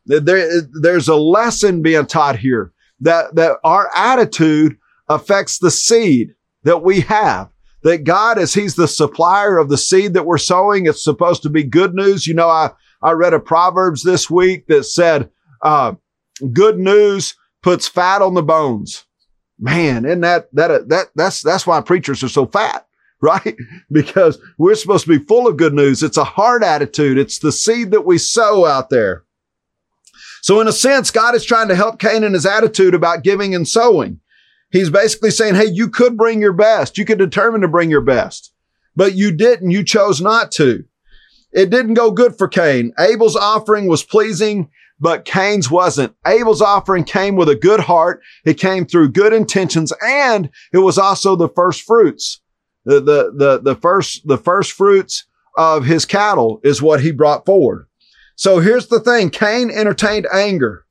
There, 0.06 0.62
there's 0.82 1.08
a 1.08 1.16
lesson 1.16 1.82
being 1.82 2.06
taught 2.06 2.38
here 2.38 2.74
that, 3.00 3.36
that 3.36 3.58
our 3.64 3.90
attitude 3.96 4.78
affects 5.08 5.60
the 5.60 5.72
seed 5.72 6.36
that 6.64 6.84
we 6.84 7.02
have. 7.02 7.50
That 7.84 8.04
God, 8.04 8.38
as 8.38 8.54
He's 8.54 8.76
the 8.76 8.88
supplier 8.88 9.58
of 9.58 9.70
the 9.70 9.78
seed 9.78 10.14
that 10.14 10.26
we're 10.26 10.38
sowing, 10.38 10.86
it's 10.86 11.04
supposed 11.04 11.44
to 11.44 11.50
be 11.50 11.64
good 11.64 11.94
news. 11.94 12.26
You 12.26 12.34
know, 12.34 12.50
I, 12.50 12.72
I 13.02 13.12
read 13.12 13.34
a 13.34 13.40
Proverbs 13.40 14.04
this 14.04 14.30
week 14.30 14.68
that 14.68 14.86
said, 14.86 15.30
uh, 15.62 15.96
good 16.54 16.80
news 16.80 17.36
puts 17.62 17.88
fat 17.88 18.22
on 18.22 18.34
the 18.34 18.44
bones. 18.44 19.06
Man, 19.60 20.06
isn't 20.06 20.22
that, 20.22 20.54
that, 20.54 20.90
that, 20.90 21.08
that's, 21.16 21.42
that's 21.42 21.68
why 21.68 21.80
preachers 21.82 22.24
are 22.24 22.30
so 22.30 22.46
fat, 22.46 22.88
right? 23.22 23.56
because 23.92 24.40
we're 24.58 24.76
supposed 24.76 25.06
to 25.06 25.18
be 25.18 25.26
full 25.26 25.48
of 25.48 25.58
good 25.58 25.74
news. 25.74 26.04
It's 26.04 26.18
a 26.18 26.24
hard 26.24 26.64
attitude. 26.64 27.18
It's 27.18 27.40
the 27.40 27.52
seed 27.52 27.92
that 27.92 28.06
we 28.06 28.18
sow 28.18 28.66
out 28.66 28.90
there. 28.90 29.24
So 30.42 30.60
in 30.60 30.68
a 30.68 30.74
sense, 30.74 31.10
God 31.10 31.36
is 31.36 31.46
trying 31.46 31.70
to 31.70 31.76
help 31.76 32.00
Cain 32.00 32.24
in 32.24 32.34
his 32.34 32.46
attitude 32.46 32.94
about 32.94 33.24
giving 33.24 33.56
and 33.56 33.66
sowing. 33.66 34.20
He's 34.74 34.90
basically 34.90 35.30
saying, 35.30 35.56
Hey, 35.56 35.68
you 35.68 35.88
could 35.88 36.18
bring 36.18 36.42
your 36.42 36.52
best. 36.52 36.98
You 36.98 37.06
could 37.06 37.20
determine 37.20 37.62
to 37.62 37.68
bring 37.68 37.92
your 37.92 38.02
best, 38.02 38.52
but 38.96 39.14
you 39.14 39.32
didn't. 39.32 39.70
You 39.70 39.84
chose 39.84 40.20
not 40.20 40.52
to. 40.54 40.84
It 41.54 41.70
didn't 41.70 41.94
go 41.94 42.10
good 42.10 42.36
for 42.36 42.48
Cain. 42.48 42.92
Abel's 43.00 43.36
offering 43.36 43.88
was 43.88 44.04
pleasing, 44.04 44.72
but 45.00 45.26
Cain's 45.26 45.70
wasn't. 45.70 46.16
Abel's 46.26 46.64
offering 46.64 47.04
came 47.04 47.36
with 47.36 47.48
a 47.48 47.56
good 47.56 47.82
heart. 47.82 48.24
It 48.44 48.56
came 48.56 48.88
through 48.88 49.12
good 49.12 49.32
intentions 49.32 49.94
and 50.02 50.50
it 50.74 50.80
was 50.80 50.98
also 50.98 51.36
the 51.36 51.50
first 51.50 51.84
fruits. 51.84 52.42
The, 52.86 53.00
the, 53.00 53.32
the, 53.38 53.60
the 53.62 53.76
first, 53.76 54.28
the 54.28 54.40
first 54.40 54.72
fruits 54.72 55.26
of 55.56 55.86
his 55.86 56.06
cattle 56.06 56.60
is 56.64 56.82
what 56.82 57.02
he 57.02 57.12
brought 57.12 57.46
forward. 57.46 57.86
So 58.36 58.58
here's 58.58 58.88
the 58.88 59.00
thing. 59.00 59.30
Cain 59.30 59.70
entertained 59.70 60.28
anger 60.34 60.86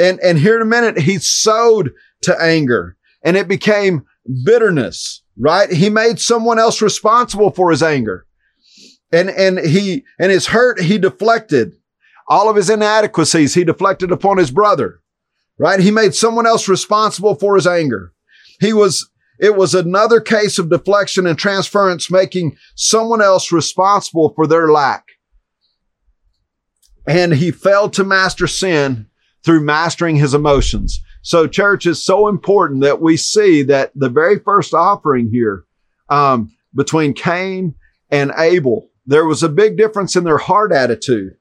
and, 0.00 0.18
and 0.20 0.38
here 0.38 0.56
in 0.56 0.62
a 0.62 0.66
minute, 0.66 0.98
he 0.98 1.18
sowed 1.18 1.92
to 2.22 2.42
anger 2.42 2.96
and 3.22 3.36
it 3.36 3.48
became 3.48 4.04
bitterness, 4.44 5.22
right? 5.38 5.70
He 5.70 5.90
made 5.90 6.20
someone 6.20 6.58
else 6.58 6.82
responsible 6.82 7.50
for 7.50 7.70
his 7.70 7.82
anger 7.82 8.26
and, 9.12 9.30
and 9.30 9.58
he, 9.58 10.04
and 10.18 10.30
his 10.30 10.48
hurt, 10.48 10.80
he 10.80 10.98
deflected 10.98 11.74
all 12.28 12.48
of 12.48 12.56
his 12.56 12.70
inadequacies. 12.70 13.54
He 13.54 13.64
deflected 13.64 14.12
upon 14.12 14.38
his 14.38 14.50
brother, 14.50 15.00
right? 15.58 15.80
He 15.80 15.90
made 15.90 16.14
someone 16.14 16.46
else 16.46 16.68
responsible 16.68 17.34
for 17.34 17.56
his 17.56 17.66
anger. 17.66 18.12
He 18.60 18.72
was, 18.72 19.10
it 19.40 19.56
was 19.56 19.74
another 19.74 20.20
case 20.20 20.58
of 20.58 20.70
deflection 20.70 21.26
and 21.26 21.38
transference, 21.38 22.10
making 22.10 22.56
someone 22.76 23.22
else 23.22 23.50
responsible 23.50 24.32
for 24.34 24.46
their 24.46 24.70
lack. 24.70 25.04
And 27.06 27.34
he 27.34 27.50
failed 27.50 27.92
to 27.94 28.04
master 28.04 28.46
sin 28.46 29.06
through 29.44 29.64
mastering 29.64 30.16
his 30.16 30.34
emotions. 30.34 31.02
So 31.22 31.46
church 31.46 31.86
is 31.86 32.04
so 32.04 32.28
important 32.28 32.82
that 32.82 33.00
we 33.00 33.16
see 33.16 33.62
that 33.64 33.92
the 33.94 34.08
very 34.08 34.38
first 34.38 34.72
offering 34.72 35.30
here, 35.30 35.64
um, 36.08 36.52
between 36.74 37.14
Cain 37.14 37.74
and 38.10 38.32
Abel, 38.38 38.88
there 39.06 39.26
was 39.26 39.42
a 39.42 39.48
big 39.48 39.76
difference 39.76 40.16
in 40.16 40.24
their 40.24 40.38
heart 40.38 40.72
attitude. 40.72 41.34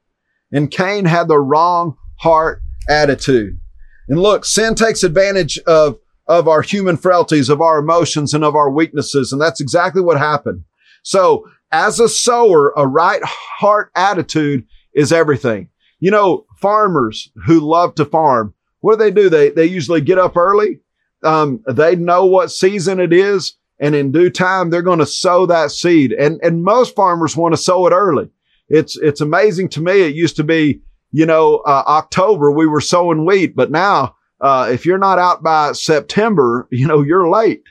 And 0.51 0.71
Cain 0.71 1.05
had 1.05 1.27
the 1.27 1.39
wrong 1.39 1.97
heart 2.17 2.61
attitude. 2.89 3.59
And 4.07 4.19
look, 4.19 4.43
sin 4.43 4.75
takes 4.75 5.03
advantage 5.03 5.59
of, 5.59 5.99
of 6.27 6.47
our 6.47 6.61
human 6.61 6.97
frailties, 6.97 7.49
of 7.49 7.61
our 7.61 7.79
emotions 7.79 8.33
and 8.33 8.43
of 8.43 8.55
our 8.55 8.71
weaknesses. 8.71 9.31
And 9.31 9.41
that's 9.41 9.61
exactly 9.61 10.01
what 10.01 10.17
happened. 10.17 10.63
So 11.03 11.45
as 11.71 11.99
a 11.99 12.09
sower, 12.09 12.73
a 12.75 12.87
right 12.87 13.23
heart 13.23 13.91
attitude 13.95 14.65
is 14.93 15.13
everything. 15.13 15.69
You 15.99 16.11
know, 16.11 16.45
farmers 16.59 17.29
who 17.45 17.59
love 17.59 17.95
to 17.95 18.05
farm, 18.05 18.53
what 18.81 18.97
do 18.97 19.03
they 19.03 19.11
do? 19.11 19.29
They, 19.29 19.49
they 19.49 19.65
usually 19.65 20.01
get 20.01 20.17
up 20.17 20.37
early. 20.37 20.79
Um, 21.23 21.63
they 21.67 21.95
know 21.95 22.25
what 22.25 22.51
season 22.51 22.99
it 22.99 23.13
is. 23.13 23.55
And 23.79 23.95
in 23.95 24.11
due 24.11 24.29
time, 24.29 24.69
they're 24.69 24.81
going 24.81 24.99
to 24.99 25.05
sow 25.05 25.45
that 25.45 25.71
seed. 25.71 26.11
And, 26.11 26.39
and 26.43 26.63
most 26.63 26.95
farmers 26.95 27.35
want 27.35 27.53
to 27.53 27.61
sow 27.61 27.87
it 27.87 27.91
early. 27.91 28.29
It's, 28.67 28.97
it's 28.97 29.21
amazing 29.21 29.69
to 29.69 29.81
me. 29.81 30.01
It 30.01 30.15
used 30.15 30.35
to 30.35 30.43
be, 30.43 30.81
you 31.11 31.25
know, 31.25 31.57
uh, 31.65 31.83
October, 31.87 32.51
we 32.51 32.67
were 32.67 32.81
sowing 32.81 33.25
wheat, 33.25 33.55
but 33.55 33.71
now, 33.71 34.15
uh, 34.41 34.69
if 34.71 34.85
you're 34.85 34.97
not 34.97 35.19
out 35.19 35.43
by 35.43 35.71
September, 35.73 36.67
you 36.71 36.87
know, 36.87 37.01
you're 37.01 37.29
late 37.29 37.63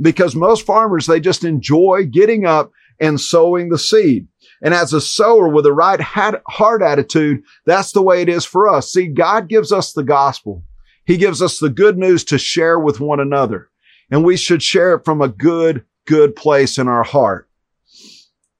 because 0.00 0.34
most 0.34 0.64
farmers, 0.64 1.06
they 1.06 1.20
just 1.20 1.44
enjoy 1.44 2.06
getting 2.10 2.46
up 2.46 2.72
and 3.00 3.20
sowing 3.20 3.68
the 3.68 3.78
seed. 3.78 4.26
And 4.62 4.74
as 4.74 4.92
a 4.92 5.00
sower 5.00 5.48
with 5.48 5.66
a 5.66 5.72
right 5.72 6.00
heart 6.00 6.82
attitude, 6.82 7.42
that's 7.66 7.92
the 7.92 8.02
way 8.02 8.22
it 8.22 8.28
is 8.28 8.44
for 8.44 8.68
us. 8.68 8.92
See, 8.92 9.06
God 9.06 9.48
gives 9.48 9.72
us 9.72 9.92
the 9.92 10.04
gospel. 10.04 10.64
He 11.04 11.16
gives 11.16 11.42
us 11.42 11.58
the 11.58 11.70
good 11.70 11.98
news 11.98 12.24
to 12.24 12.38
share 12.38 12.78
with 12.78 13.00
one 13.00 13.20
another. 13.20 13.68
And 14.10 14.24
we 14.24 14.36
should 14.36 14.62
share 14.62 14.94
it 14.94 15.04
from 15.04 15.20
a 15.20 15.28
good, 15.28 15.84
good 16.06 16.36
place 16.36 16.78
in 16.78 16.88
our 16.88 17.04
heart. 17.04 17.48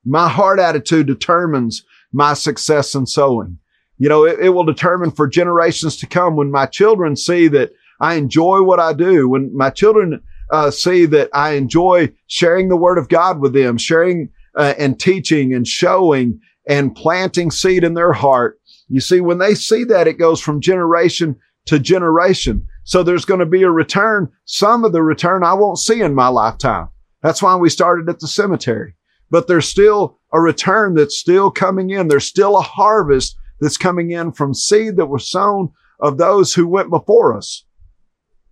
My 0.04 0.28
heart 0.28 0.58
attitude 0.58 1.06
determines 1.06 1.84
my 2.12 2.34
success 2.34 2.94
in 2.94 3.06
sowing. 3.06 3.58
You 3.98 4.08
know, 4.08 4.24
it, 4.24 4.38
it 4.40 4.48
will 4.50 4.64
determine 4.64 5.10
for 5.10 5.26
generations 5.26 5.96
to 5.98 6.06
come 6.06 6.36
when 6.36 6.50
my 6.50 6.66
children 6.66 7.16
see 7.16 7.48
that 7.48 7.72
I 8.00 8.14
enjoy 8.14 8.62
what 8.62 8.80
I 8.80 8.92
do, 8.92 9.28
when 9.28 9.56
my 9.56 9.70
children 9.70 10.20
uh, 10.50 10.70
see 10.70 11.06
that 11.06 11.30
I 11.32 11.52
enjoy 11.52 12.12
sharing 12.26 12.68
the 12.68 12.76
word 12.76 12.98
of 12.98 13.08
God 13.08 13.40
with 13.40 13.52
them, 13.52 13.78
sharing 13.78 14.30
uh, 14.56 14.74
and 14.78 14.98
teaching 14.98 15.54
and 15.54 15.66
showing 15.66 16.40
and 16.68 16.94
planting 16.94 17.50
seed 17.50 17.84
in 17.84 17.94
their 17.94 18.12
heart. 18.12 18.60
You 18.88 19.00
see, 19.00 19.20
when 19.20 19.38
they 19.38 19.54
see 19.54 19.84
that, 19.84 20.06
it 20.06 20.18
goes 20.18 20.40
from 20.40 20.60
generation 20.60 21.36
to 21.66 21.78
generation. 21.78 22.66
So 22.84 23.02
there's 23.02 23.24
going 23.24 23.40
to 23.40 23.46
be 23.46 23.62
a 23.62 23.70
return. 23.70 24.30
Some 24.44 24.84
of 24.84 24.92
the 24.92 25.02
return 25.02 25.42
I 25.42 25.54
won't 25.54 25.78
see 25.78 26.00
in 26.00 26.14
my 26.14 26.28
lifetime. 26.28 26.88
That's 27.22 27.42
why 27.42 27.56
we 27.56 27.70
started 27.70 28.08
at 28.08 28.20
the 28.20 28.28
cemetery. 28.28 28.94
But 29.30 29.48
there's 29.48 29.66
still 29.66 30.18
a 30.32 30.40
return 30.40 30.94
that's 30.94 31.18
still 31.18 31.50
coming 31.50 31.90
in. 31.90 32.08
There's 32.08 32.26
still 32.26 32.58
a 32.58 32.62
harvest 32.62 33.36
that's 33.60 33.78
coming 33.78 34.10
in 34.10 34.32
from 34.32 34.52
seed 34.52 34.96
that 34.96 35.06
was 35.06 35.30
sown 35.30 35.72
of 36.00 36.18
those 36.18 36.54
who 36.54 36.66
went 36.66 36.90
before 36.90 37.36
us. 37.36 37.64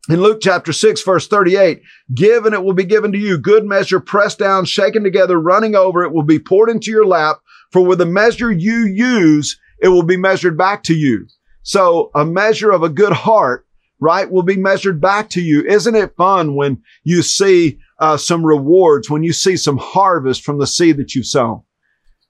In 0.08 0.20
Luke 0.20 0.40
chapter 0.40 0.72
6, 0.72 1.00
verse 1.02 1.28
38, 1.28 1.80
give 2.12 2.44
and 2.44 2.54
it 2.54 2.64
will 2.64 2.72
be 2.72 2.84
given 2.84 3.12
to 3.12 3.18
you. 3.18 3.38
Good 3.38 3.64
measure, 3.64 4.00
pressed 4.00 4.40
down, 4.40 4.64
shaken 4.64 5.04
together, 5.04 5.40
running 5.40 5.76
over. 5.76 6.02
It 6.02 6.12
will 6.12 6.24
be 6.24 6.40
poured 6.40 6.70
into 6.70 6.90
your 6.90 7.06
lap. 7.06 7.36
For 7.70 7.84
with 7.84 7.98
the 7.98 8.06
measure 8.06 8.50
you 8.50 8.84
use, 8.84 9.60
it 9.80 9.88
will 9.88 10.02
be 10.02 10.16
measured 10.16 10.58
back 10.58 10.82
to 10.84 10.94
you. 10.94 11.28
So 11.62 12.10
a 12.16 12.24
measure 12.24 12.72
of 12.72 12.82
a 12.82 12.88
good 12.88 13.12
heart, 13.12 13.64
right, 14.00 14.28
will 14.28 14.42
be 14.42 14.56
measured 14.56 15.00
back 15.00 15.30
to 15.30 15.40
you. 15.40 15.62
Isn't 15.62 15.94
it 15.94 16.16
fun 16.16 16.56
when 16.56 16.82
you 17.04 17.22
see 17.22 17.78
uh, 18.00 18.16
some 18.16 18.44
rewards, 18.44 19.08
when 19.08 19.22
you 19.22 19.32
see 19.32 19.56
some 19.56 19.78
harvest 19.78 20.42
from 20.42 20.58
the 20.58 20.66
seed 20.66 20.96
that 20.96 21.14
you've 21.14 21.26
sown? 21.26 21.62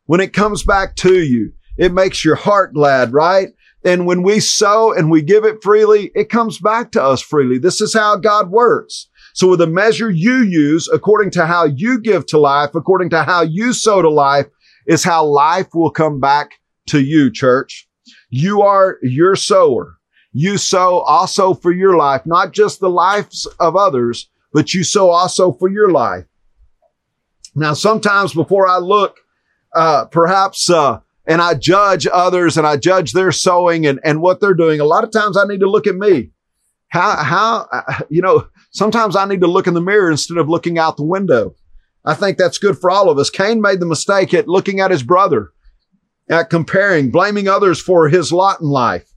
When 0.05 0.21
it 0.21 0.35
comes 0.35 0.63
back 0.63 0.95
to 0.97 1.23
you, 1.23 1.55
it 1.79 1.93
makes 1.95 2.23
your 2.23 2.37
heart 2.37 2.75
glad, 2.75 3.15
right? 3.15 3.49
And 3.85 4.07
when 4.07 4.23
we 4.23 4.41
sow 4.41 4.93
and 4.93 5.11
we 5.11 5.23
give 5.23 5.45
it 5.45 5.63
freely, 5.63 6.13
it 6.15 6.29
comes 6.29 6.59
back 6.59 6.93
to 6.93 7.03
us 7.03 7.21
freely. 7.21 7.59
This 7.59 7.81
is 7.81 7.95
how 7.95 8.17
God 8.17 8.51
works. 8.51 9.09
So 9.35 9.49
with 9.49 9.59
the 9.59 9.67
measure 9.67 10.11
you 10.11 10.43
use, 10.43 10.89
according 10.93 11.31
to 11.33 11.47
how 11.47 11.65
you 11.65 11.99
give 12.01 12.27
to 12.27 12.39
life, 12.39 12.75
according 12.75 13.11
to 13.11 13.25
how 13.25 13.43
you 13.43 13.73
sow 13.73 14.03
to 14.03 14.11
life, 14.11 14.47
is 14.87 15.03
how 15.03 15.25
life 15.25 15.69
will 15.75 15.91
come 15.91 16.21
back 16.21 16.61
to 16.89 17.01
you, 17.01 17.31
church. 17.31 17.89
You 18.31 18.63
are 18.63 18.99
your 19.03 19.37
sower. 19.37 19.99
You 20.33 20.59
sow 20.59 21.01
also 21.01 21.55
for 21.55 21.73
your 21.73 21.97
life, 21.97 22.23
not 22.25 22.53
just 22.53 22.81
the 22.81 22.91
lives 22.91 23.47
of 23.61 23.77
others, 23.77 24.29
but 24.53 24.75
you 24.75 24.85
sow 24.85 25.11
also 25.11 25.53
for 25.53 25.69
your 25.69 25.91
life. 25.91 26.25
Now, 27.55 27.75
sometimes 27.75 28.33
before 28.33 28.67
I 28.67 28.79
look, 28.79 29.19
uh, 29.75 30.07
perhaps, 30.07 30.71
uh, 30.71 31.01
and 31.27 31.41
I 31.41 31.55
judge 31.55 32.07
others 32.07 32.57
and 32.57 32.67
I 32.67 32.77
judge 32.77 33.13
their 33.13 33.33
sowing 33.33 33.87
and, 33.87 34.01
and 34.05 34.21
what 34.21 34.41
they're 34.41 34.55
doing. 34.55 34.81
A 34.81 34.85
lot 34.85 35.05
of 35.05 35.13
times 35.13 35.37
I 35.37 35.45
need 35.45 35.61
to 35.61 35.71
look 35.71 35.87
at 35.87 35.95
me. 35.95 36.31
How, 36.89 37.17
how, 37.17 37.85
you 38.11 38.21
know, 38.21 38.49
sometimes 38.71 39.17
I 39.17 39.25
need 39.25 39.41
to 39.41 39.47
look 39.47 39.67
in 39.67 39.75
the 39.75 39.81
mirror 39.81 40.11
instead 40.11 40.39
of 40.39 40.49
looking 40.49 40.79
out 40.79 40.97
the 40.97 41.05
window. 41.05 41.55
I 42.05 42.15
think 42.15 42.37
that's 42.37 42.59
good 42.59 42.79
for 42.79 42.91
all 42.91 43.09
of 43.09 43.19
us. 43.19 43.31
Cain 43.31 43.61
made 43.61 43.81
the 43.81 43.87
mistake 43.87 44.35
at 44.35 44.49
looking 44.49 44.81
at 44.81 44.91
his 44.91 45.03
brother, 45.03 45.53
at 46.29 46.51
comparing, 46.51 47.11
blaming 47.11 47.49
others 47.49 47.81
for 47.81 48.09
his 48.09 48.33
lot 48.33 48.61
in 48.61 48.67
life. 48.67 49.09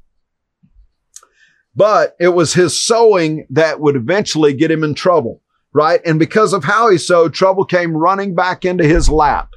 But 1.75 2.15
it 2.19 2.29
was 2.29 2.53
his 2.53 2.81
sowing 2.81 3.47
that 3.49 3.81
would 3.81 3.95
eventually 3.97 4.53
get 4.53 4.71
him 4.71 4.83
in 4.83 4.93
trouble, 4.93 5.41
right? 5.73 5.99
And 6.05 6.19
because 6.19 6.53
of 6.53 6.63
how 6.63 6.89
he 6.89 6.97
sowed, 6.97 7.33
trouble 7.33 7.65
came 7.65 7.97
running 7.97 8.35
back 8.35 8.63
into 8.63 8.85
his 8.85 9.09
lap. 9.09 9.49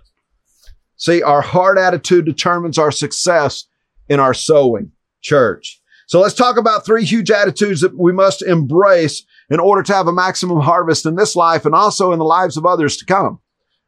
See, 0.99 1.23
our 1.23 1.41
heart 1.41 1.79
attitude 1.79 2.27
determines 2.27 2.77
our 2.77 2.91
success 2.91 3.65
in 4.09 4.21
our 4.21 4.35
sowing 4.35 4.93
church. 5.23 5.81
So 6.09 6.21
let's 6.21 6.35
talk 6.35 6.57
about 6.57 6.85
three 6.85 7.05
huge 7.05 7.31
attitudes 7.31 7.83
that 7.83 7.97
we 7.97 8.13
must 8.13 8.43
embrace 8.43 9.25
in 9.49 9.61
order 9.61 9.83
to 9.83 9.95
have 9.95 10.09
a 10.09 10.13
maximum 10.13 10.61
harvest 10.61 11.07
in 11.07 11.15
this 11.17 11.37
life 11.37 11.65
and 11.65 11.75
also 11.75 12.13
in 12.13 12.19
the 12.19 12.25
lives 12.25 12.57
of 12.57 12.67
others 12.67 12.97
to 12.97 13.05
come. 13.05 13.41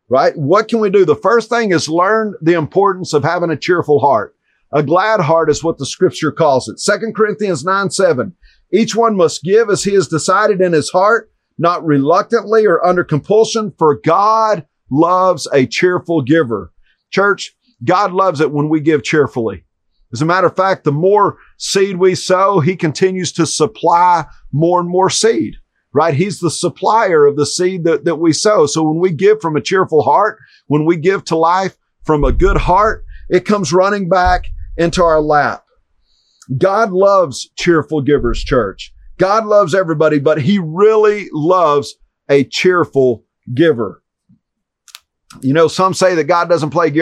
Right? 0.09 0.37
What 0.37 0.69
can 0.69 0.81
we 0.81 0.91
do? 0.91 1.05
The 1.05 1.17
first 1.17 1.49
thing 1.49 1.73
is 1.73 1.89
learn 1.89 2.35
the 2.43 2.55
importance 2.55 3.13
of 3.13 3.25
having 3.25 3.51
a 3.51 3.57
cheerful 3.57 4.01
heart. 4.01 4.37
A 4.73 4.83
glad 4.83 5.21
heart 5.21 5.51
is 5.51 5.65
what 5.65 5.79
the 5.79 5.87
scripture 5.87 6.31
calls 6.31 6.69
it. 6.69 6.79
Second 6.79 7.15
Corinthians 7.15 7.65
9, 7.65 7.91
7. 7.91 8.35
Each 8.73 8.95
one 8.95 9.17
must 9.17 9.43
give 9.43 9.69
as 9.69 9.83
he 9.83 9.95
has 9.95 10.07
decided 10.07 10.61
in 10.61 10.73
his 10.73 10.91
heart, 10.91 11.33
not 11.59 11.85
reluctantly 11.85 12.67
or 12.67 12.85
under 12.85 13.03
compulsion, 13.03 13.73
for 13.79 14.01
God 14.05 14.67
loves 14.91 15.49
a 15.53 15.67
cheerful 15.67 16.23
giver. 16.23 16.73
Church, 17.11 17.53
God 17.85 18.13
loves 18.13 18.41
it 18.41 18.53
when 18.53 18.69
we 18.69 18.81
give 18.81 19.03
cheerfully. 19.03 19.65
As 20.13 20.23
a 20.23 20.27
matter 20.27 20.49
of 20.49 20.57
fact, 20.57 20.85
the 20.85 20.93
more 20.93 21.39
seed 21.57 21.97
we 21.97 22.15
sow, 22.15 22.61
he 22.61 22.77
continues 22.77 23.33
to 23.33 23.47
supply 23.47 24.25
more 24.53 24.81
and 24.81 24.89
more 24.89 25.11
seed, 25.11 25.57
right? 25.93 26.15
He's 26.15 26.41
the 26.41 26.51
supplier 26.51 27.27
of 27.27 27.37
the 27.37 27.47
seed 27.47 27.85
that, 27.85 28.05
that 28.05 28.17
we 28.17 28.33
sow. 28.33 28.67
So 28.67 28.83
when 28.83 28.99
we 28.99 29.13
give 29.13 29.41
from 29.41 29.57
a 29.57 29.61
cheerful 29.61 30.03
heart, 30.03 30.39
when 30.67 30.85
we 30.85 30.97
give 30.97 31.25
to 31.27 31.37
life 31.37 31.77
from 32.05 32.25
a 32.25 32.33
good 32.33 32.57
heart, 32.57 33.05
it 33.29 33.45
comes 33.45 33.73
running 33.73 34.09
back 34.09 34.49
into 34.77 35.03
our 35.03 35.21
lap. 35.21 35.65
God 36.59 36.91
loves 36.91 37.49
cheerful 37.57 38.01
givers, 38.01 38.43
church. 38.43 38.93
God 39.19 39.47
loves 39.47 39.75
everybody, 39.75 40.19
but 40.19 40.41
he 40.41 40.59
really 40.59 41.29
loves 41.33 41.95
a 42.29 42.45
cheerful 42.45 43.25
giver. 43.55 44.03
You 45.43 45.53
know, 45.53 45.69
some 45.69 45.95
say 45.95 46.15
that 46.17 46.25
God 46.25 46.49
doesn't 46.49 46.71
play, 46.71 46.93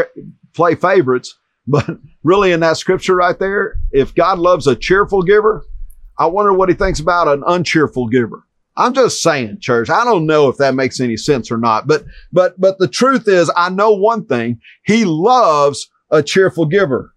play 0.54 0.74
favorites, 0.74 1.38
But 1.68 1.98
really 2.24 2.52
in 2.52 2.60
that 2.60 2.78
scripture 2.78 3.14
right 3.14 3.38
there, 3.38 3.76
if 3.92 4.14
God 4.14 4.38
loves 4.38 4.66
a 4.66 4.74
cheerful 4.74 5.22
giver, 5.22 5.64
I 6.18 6.26
wonder 6.26 6.52
what 6.52 6.68
he 6.68 6.74
thinks 6.74 6.98
about 6.98 7.28
an 7.28 7.44
uncheerful 7.46 8.08
giver. 8.08 8.44
I'm 8.76 8.94
just 8.94 9.22
saying, 9.22 9.58
church. 9.60 9.90
I 9.90 10.04
don't 10.04 10.26
know 10.26 10.48
if 10.48 10.56
that 10.58 10.74
makes 10.74 11.00
any 11.00 11.16
sense 11.16 11.50
or 11.50 11.58
not, 11.58 11.86
but, 11.86 12.04
but, 12.32 12.60
but 12.60 12.78
the 12.78 12.88
truth 12.88 13.26
is 13.26 13.50
I 13.56 13.70
know 13.70 13.92
one 13.92 14.24
thing. 14.24 14.60
He 14.84 15.04
loves 15.04 15.90
a 16.10 16.22
cheerful 16.22 16.64
giver. 16.64 17.12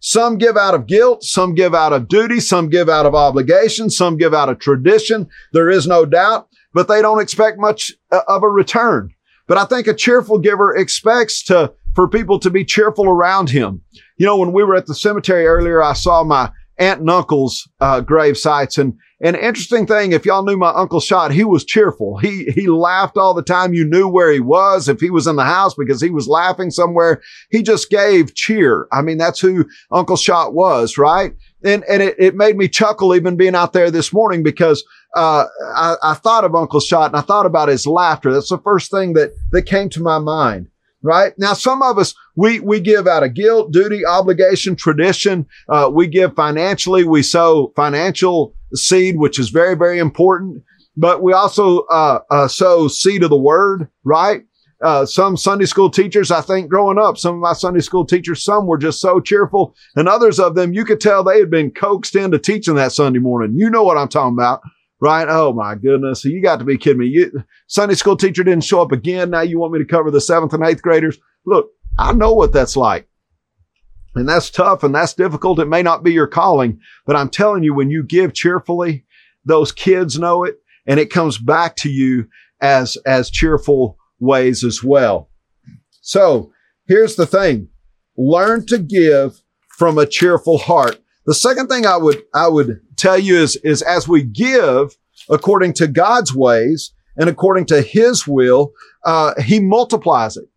Some 0.00 0.36
give 0.38 0.56
out 0.56 0.74
of 0.74 0.86
guilt. 0.86 1.22
Some 1.22 1.54
give 1.54 1.74
out 1.74 1.92
of 1.92 2.08
duty. 2.08 2.40
Some 2.40 2.70
give 2.70 2.88
out 2.88 3.06
of 3.06 3.14
obligation. 3.14 3.90
Some 3.90 4.16
give 4.16 4.34
out 4.34 4.48
of 4.48 4.58
tradition. 4.58 5.28
There 5.52 5.70
is 5.70 5.86
no 5.86 6.04
doubt, 6.06 6.48
but 6.72 6.88
they 6.88 7.02
don't 7.02 7.20
expect 7.20 7.58
much 7.58 7.92
uh, 8.10 8.22
of 8.26 8.42
a 8.42 8.48
return. 8.48 9.14
But 9.46 9.58
I 9.58 9.64
think 9.64 9.86
a 9.86 9.94
cheerful 9.94 10.38
giver 10.38 10.74
expects 10.74 11.42
to, 11.44 11.72
for 11.94 12.08
people 12.08 12.38
to 12.40 12.50
be 12.50 12.64
cheerful 12.64 13.06
around 13.06 13.50
him. 13.50 13.82
You 14.16 14.26
know, 14.26 14.36
when 14.36 14.52
we 14.52 14.64
were 14.64 14.76
at 14.76 14.86
the 14.86 14.94
cemetery 14.94 15.46
earlier, 15.46 15.82
I 15.82 15.94
saw 15.94 16.22
my 16.22 16.50
aunt 16.78 17.00
and 17.00 17.10
uncle's 17.10 17.68
uh, 17.80 18.00
grave 18.00 18.36
sites. 18.36 18.78
And 18.78 18.98
an 19.20 19.36
interesting 19.36 19.86
thing, 19.86 20.12
if 20.12 20.26
y'all 20.26 20.44
knew 20.44 20.56
my 20.56 20.70
uncle 20.70 20.98
Shot, 20.98 21.30
he 21.30 21.44
was 21.44 21.64
cheerful. 21.64 22.18
He 22.18 22.46
he 22.46 22.66
laughed 22.66 23.16
all 23.16 23.34
the 23.34 23.42
time. 23.42 23.72
You 23.72 23.84
knew 23.84 24.08
where 24.08 24.32
he 24.32 24.40
was 24.40 24.88
if 24.88 25.00
he 25.00 25.10
was 25.10 25.28
in 25.28 25.36
the 25.36 25.44
house 25.44 25.74
because 25.74 26.00
he 26.00 26.10
was 26.10 26.26
laughing 26.26 26.70
somewhere. 26.70 27.22
He 27.50 27.62
just 27.62 27.88
gave 27.88 28.34
cheer. 28.34 28.88
I 28.90 29.02
mean, 29.02 29.18
that's 29.18 29.38
who 29.38 29.66
Uncle 29.92 30.16
Shot 30.16 30.54
was, 30.54 30.98
right? 30.98 31.34
And 31.64 31.84
and 31.84 32.02
it, 32.02 32.16
it 32.18 32.34
made 32.34 32.56
me 32.56 32.68
chuckle 32.68 33.14
even 33.14 33.36
being 33.36 33.54
out 33.54 33.72
there 33.72 33.90
this 33.90 34.12
morning 34.12 34.42
because 34.42 34.84
uh, 35.14 35.44
I, 35.74 35.96
I 36.02 36.14
thought 36.14 36.44
of 36.44 36.54
Uncle 36.54 36.80
Shot 36.80 37.10
and 37.10 37.16
I 37.16 37.20
thought 37.20 37.46
about 37.46 37.68
his 37.68 37.86
laughter. 37.86 38.32
That's 38.32 38.48
the 38.48 38.58
first 38.58 38.90
thing 38.90 39.12
that 39.14 39.32
that 39.52 39.62
came 39.62 39.88
to 39.90 40.02
my 40.02 40.18
mind 40.18 40.68
right? 41.02 41.32
Now, 41.36 41.52
some 41.52 41.82
of 41.82 41.98
us, 41.98 42.14
we, 42.36 42.60
we 42.60 42.80
give 42.80 43.06
out 43.06 43.22
of 43.22 43.34
guilt, 43.34 43.72
duty, 43.72 44.06
obligation, 44.06 44.76
tradition. 44.76 45.46
Uh, 45.68 45.90
we 45.92 46.06
give 46.06 46.34
financially. 46.34 47.04
We 47.04 47.22
sow 47.22 47.72
financial 47.76 48.54
seed, 48.74 49.18
which 49.18 49.38
is 49.38 49.50
very, 49.50 49.74
very 49.74 49.98
important. 49.98 50.62
But 50.96 51.22
we 51.22 51.32
also, 51.32 51.80
uh, 51.90 52.20
uh, 52.30 52.48
sow 52.48 52.88
seed 52.88 53.22
of 53.22 53.30
the 53.30 53.36
word, 53.36 53.88
right? 54.04 54.42
Uh, 54.82 55.06
some 55.06 55.36
Sunday 55.36 55.64
school 55.64 55.88
teachers, 55.88 56.30
I 56.30 56.40
think 56.40 56.68
growing 56.68 56.98
up, 56.98 57.16
some 57.16 57.36
of 57.36 57.40
my 57.40 57.52
Sunday 57.52 57.80
school 57.80 58.04
teachers, 58.04 58.44
some 58.44 58.66
were 58.66 58.78
just 58.78 59.00
so 59.00 59.20
cheerful 59.20 59.76
and 59.94 60.08
others 60.08 60.40
of 60.40 60.54
them, 60.54 60.72
you 60.72 60.84
could 60.84 61.00
tell 61.00 61.22
they 61.22 61.38
had 61.38 61.50
been 61.50 61.70
coaxed 61.70 62.16
into 62.16 62.38
teaching 62.38 62.74
that 62.74 62.92
Sunday 62.92 63.20
morning. 63.20 63.56
You 63.56 63.70
know 63.70 63.84
what 63.84 63.96
I'm 63.96 64.08
talking 64.08 64.34
about 64.34 64.60
right? 65.02 65.26
Oh 65.28 65.52
my 65.52 65.74
goodness. 65.74 66.24
You 66.24 66.40
got 66.40 66.60
to 66.60 66.64
be 66.64 66.78
kidding 66.78 67.00
me. 67.00 67.06
You, 67.06 67.42
Sunday 67.66 67.96
school 67.96 68.16
teacher 68.16 68.44
didn't 68.44 68.62
show 68.62 68.80
up 68.80 68.92
again. 68.92 69.30
Now 69.30 69.40
you 69.40 69.58
want 69.58 69.72
me 69.72 69.80
to 69.80 69.84
cover 69.84 70.12
the 70.12 70.20
seventh 70.20 70.54
and 70.54 70.64
eighth 70.64 70.80
graders. 70.80 71.18
Look, 71.44 71.70
I 71.98 72.12
know 72.12 72.32
what 72.32 72.52
that's 72.52 72.76
like. 72.76 73.08
And 74.14 74.28
that's 74.28 74.48
tough 74.48 74.84
and 74.84 74.94
that's 74.94 75.14
difficult. 75.14 75.58
It 75.58 75.64
may 75.64 75.82
not 75.82 76.04
be 76.04 76.12
your 76.12 76.28
calling, 76.28 76.78
but 77.04 77.16
I'm 77.16 77.30
telling 77.30 77.64
you, 77.64 77.74
when 77.74 77.90
you 77.90 78.04
give 78.04 78.32
cheerfully, 78.32 79.04
those 79.44 79.72
kids 79.72 80.20
know 80.20 80.44
it 80.44 80.58
and 80.86 81.00
it 81.00 81.10
comes 81.10 81.36
back 81.36 81.74
to 81.76 81.90
you 81.90 82.28
as, 82.60 82.96
as 83.04 83.28
cheerful 83.28 83.98
ways 84.22 84.64
as 84.64 84.82
well. 84.82 85.28
So 86.00 86.52
here's 86.86 87.16
the 87.16 87.26
thing. 87.26 87.68
Learn 88.16 88.64
to 88.66 88.78
give 88.78 89.42
from 89.76 89.98
a 89.98 90.06
cheerful 90.06 90.58
heart. 90.58 90.98
The 91.26 91.34
second 91.34 91.68
thing 91.68 91.86
I 91.86 91.96
would, 91.96 92.22
I 92.34 92.48
would 92.48 92.80
tell 92.96 93.18
you 93.18 93.36
is, 93.36 93.56
is 93.56 93.82
as 93.82 94.08
we 94.08 94.22
give 94.22 94.96
according 95.28 95.74
to 95.74 95.86
God's 95.86 96.34
ways 96.34 96.92
and 97.16 97.28
according 97.28 97.66
to 97.66 97.82
his 97.82 98.26
will, 98.26 98.72
uh, 99.04 99.40
he 99.40 99.60
multiplies 99.60 100.36
it. 100.36 100.48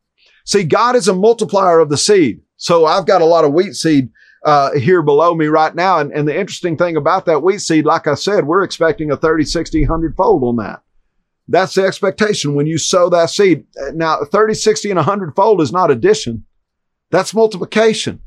See, 0.46 0.64
God 0.64 0.96
is 0.96 1.08
a 1.08 1.14
multiplier 1.14 1.80
of 1.80 1.90
the 1.90 1.98
seed. 1.98 2.42
So 2.58 2.86
I've 2.86 3.06
got 3.06 3.22
a 3.22 3.26
lot 3.26 3.46
of 3.46 3.54
wheat 3.54 3.74
seed 3.74 4.10
uh, 4.46 4.78
here 4.78 5.02
below 5.02 5.34
me 5.34 5.48
right 5.48 5.74
now. 5.74 6.00
And, 6.00 6.12
and 6.14 6.28
the 6.28 6.40
interesting 6.40 6.78
thing 6.78 6.96
about 6.96 7.26
that 7.26 7.42
wheat 7.42 7.60
seed, 7.60 7.86
like 7.86 8.08
I 8.08 8.14
said, 8.14 8.46
we're 8.46 8.64
expecting 8.64 9.12
a 9.12 9.18
30, 9.18 9.44
60, 9.44 9.82
100 9.82 10.16
fold 10.16 10.44
on 10.44 10.56
that. 10.58 10.82
That's 11.48 11.76
the 11.76 11.84
expectation 11.84 12.56
when 12.56 12.66
you 12.66 12.78
sow 12.78 13.10
that 13.10 13.30
seed. 13.30 13.66
Now, 13.94 14.20
30, 14.24 14.56
60, 14.56 14.90
and 14.90 14.98
100 14.98 15.36
fold 15.36 15.62
is 15.62 15.72
not 15.72 15.92
addition. 15.92 16.46
That's 17.12 17.34
multiplication. 17.34 18.22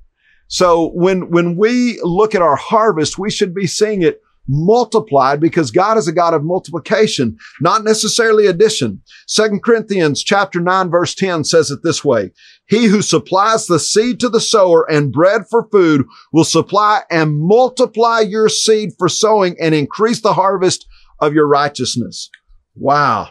So 0.46 0.90
when, 0.94 1.30
when 1.30 1.56
we 1.56 2.00
look 2.02 2.34
at 2.34 2.42
our 2.42 2.56
harvest, 2.56 3.18
we 3.18 3.30
should 3.30 3.54
be 3.54 3.66
seeing 3.66 4.02
it 4.02 4.22
multiplied 4.48 5.40
because 5.40 5.70
God 5.70 5.98
is 5.98 6.08
a 6.08 6.12
God 6.12 6.32
of 6.32 6.42
multiplication, 6.42 7.36
not 7.60 7.84
necessarily 7.84 8.46
addition. 8.46 9.02
Second 9.26 9.62
Corinthians 9.62 10.22
chapter 10.22 10.58
9 10.58 10.90
verse 10.90 11.14
10 11.14 11.44
says 11.44 11.70
it 11.70 11.80
this 11.82 12.02
way. 12.02 12.32
He 12.66 12.86
who 12.86 13.02
supplies 13.02 13.66
the 13.66 13.78
seed 13.78 14.20
to 14.20 14.28
the 14.28 14.40
sower 14.40 14.90
and 14.90 15.12
bread 15.12 15.42
for 15.50 15.68
food 15.70 16.06
will 16.32 16.44
supply 16.44 17.02
and 17.10 17.38
multiply 17.38 18.20
your 18.20 18.48
seed 18.48 18.90
for 18.98 19.08
sowing 19.08 19.54
and 19.60 19.74
increase 19.74 20.22
the 20.22 20.34
harvest 20.34 20.86
of 21.20 21.34
your 21.34 21.46
righteousness. 21.46 22.30
Wow. 22.78 23.30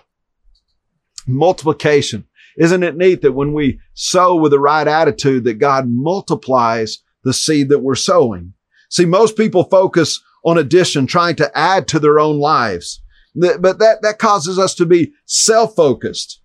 Multiplication. 1.25 2.25
Isn't 2.57 2.83
it 2.83 2.97
neat 2.97 3.21
that 3.21 3.33
when 3.33 3.53
we 3.53 3.79
sow 3.93 4.35
with 4.35 4.51
the 4.51 4.59
right 4.59 4.87
attitude 4.87 5.43
that 5.43 5.55
God 5.55 5.85
multiplies 5.87 6.99
the 7.27 7.33
seed 7.33 7.69
that 7.69 7.79
we're 7.79 7.95
sowing. 7.95 8.53
See, 8.89 9.05
most 9.05 9.37
people 9.37 9.65
focus 9.65 10.21
on 10.45 10.57
addition, 10.57 11.05
trying 11.05 11.35
to 11.35 11.57
add 11.57 11.87
to 11.89 11.99
their 11.99 12.19
own 12.19 12.39
lives. 12.39 13.01
But 13.35 13.61
that, 13.61 13.99
that 14.01 14.17
causes 14.17 14.57
us 14.57 14.73
to 14.75 14.85
be 14.85 15.13
self-focused. 15.25 16.41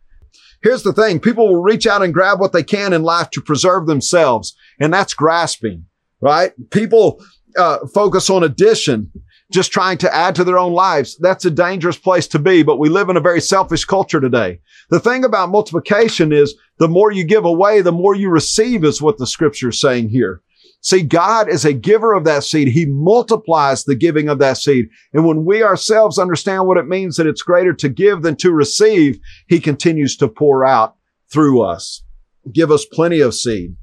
Here's 0.62 0.82
the 0.82 0.92
thing. 0.92 1.20
People 1.20 1.48
will 1.48 1.62
reach 1.62 1.86
out 1.86 2.02
and 2.02 2.12
grab 2.12 2.40
what 2.40 2.52
they 2.52 2.64
can 2.64 2.92
in 2.92 3.02
life 3.02 3.30
to 3.30 3.40
preserve 3.40 3.86
themselves. 3.86 4.54
And 4.80 4.92
that's 4.92 5.14
grasping, 5.14 5.86
right? 6.20 6.52
People, 6.70 7.24
uh, 7.56 7.86
focus 7.94 8.28
on 8.28 8.42
addition, 8.42 9.12
just 9.52 9.72
trying 9.72 9.98
to 9.98 10.14
add 10.14 10.34
to 10.34 10.44
their 10.44 10.58
own 10.58 10.72
lives. 10.72 11.16
That's 11.18 11.44
a 11.44 11.50
dangerous 11.50 11.96
place 11.96 12.26
to 12.28 12.38
be, 12.38 12.62
but 12.62 12.78
we 12.78 12.88
live 12.88 13.08
in 13.08 13.16
a 13.16 13.20
very 13.20 13.40
selfish 13.40 13.84
culture 13.84 14.20
today. 14.20 14.60
The 14.90 15.00
thing 15.00 15.24
about 15.24 15.50
multiplication 15.50 16.32
is 16.32 16.54
the 16.78 16.88
more 16.88 17.12
you 17.12 17.24
give 17.24 17.44
away, 17.44 17.80
the 17.80 17.92
more 17.92 18.14
you 18.14 18.30
receive 18.30 18.84
is 18.84 19.02
what 19.02 19.18
the 19.18 19.26
scripture 19.26 19.68
is 19.68 19.80
saying 19.80 20.08
here. 20.08 20.42
See, 20.84 21.02
God 21.02 21.48
is 21.48 21.64
a 21.64 21.72
giver 21.72 22.12
of 22.12 22.24
that 22.24 22.42
seed. 22.42 22.66
He 22.66 22.86
multiplies 22.86 23.84
the 23.84 23.94
giving 23.94 24.28
of 24.28 24.40
that 24.40 24.56
seed. 24.56 24.88
And 25.12 25.24
when 25.24 25.44
we 25.44 25.62
ourselves 25.62 26.18
understand 26.18 26.66
what 26.66 26.76
it 26.76 26.88
means 26.88 27.16
that 27.16 27.26
it's 27.28 27.42
greater 27.42 27.72
to 27.74 27.88
give 27.88 28.22
than 28.22 28.34
to 28.36 28.50
receive, 28.50 29.20
He 29.46 29.60
continues 29.60 30.16
to 30.16 30.26
pour 30.26 30.64
out 30.64 30.96
through 31.32 31.62
us. 31.62 32.02
Give 32.52 32.72
us 32.72 32.84
plenty 32.84 33.20
of 33.20 33.34
seed. 33.34 33.76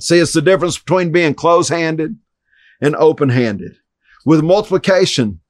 See, 0.00 0.18
it's 0.18 0.32
the 0.32 0.42
difference 0.42 0.76
between 0.76 1.12
being 1.12 1.34
close-handed 1.34 2.16
and 2.80 2.96
open-handed. 2.96 3.76
With 4.24 4.42
multiplication, 4.42 5.40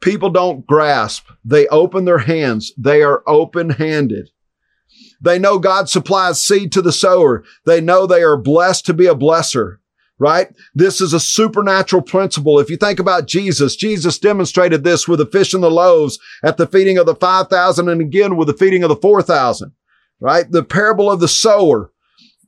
people 0.00 0.30
don't 0.30 0.66
grasp. 0.66 1.26
They 1.44 1.66
open 1.68 2.04
their 2.04 2.18
hands. 2.18 2.72
They 2.76 3.02
are 3.02 3.22
open-handed. 3.26 4.30
They 5.20 5.38
know 5.38 5.58
God 5.58 5.88
supplies 5.88 6.42
seed 6.42 6.72
to 6.72 6.82
the 6.82 6.92
sower. 6.92 7.44
They 7.66 7.80
know 7.80 8.06
they 8.06 8.22
are 8.22 8.36
blessed 8.36 8.86
to 8.86 8.94
be 8.94 9.06
a 9.06 9.14
blesser 9.14 9.78
right? 10.20 10.48
This 10.74 11.00
is 11.00 11.14
a 11.14 11.18
supernatural 11.18 12.02
principle. 12.02 12.60
If 12.60 12.70
you 12.70 12.76
think 12.76 13.00
about 13.00 13.26
Jesus, 13.26 13.74
Jesus 13.74 14.18
demonstrated 14.18 14.84
this 14.84 15.08
with 15.08 15.18
the 15.18 15.26
fish 15.26 15.54
and 15.54 15.62
the 15.62 15.70
loaves 15.70 16.18
at 16.44 16.58
the 16.58 16.66
feeding 16.66 16.98
of 16.98 17.06
the 17.06 17.14
5,000 17.14 17.88
and 17.88 18.00
again 18.00 18.36
with 18.36 18.46
the 18.46 18.54
feeding 18.54 18.84
of 18.84 18.90
the 18.90 18.96
4,000, 18.96 19.72
right? 20.20 20.48
The 20.48 20.62
parable 20.62 21.10
of 21.10 21.20
the 21.20 21.26
sower. 21.26 21.90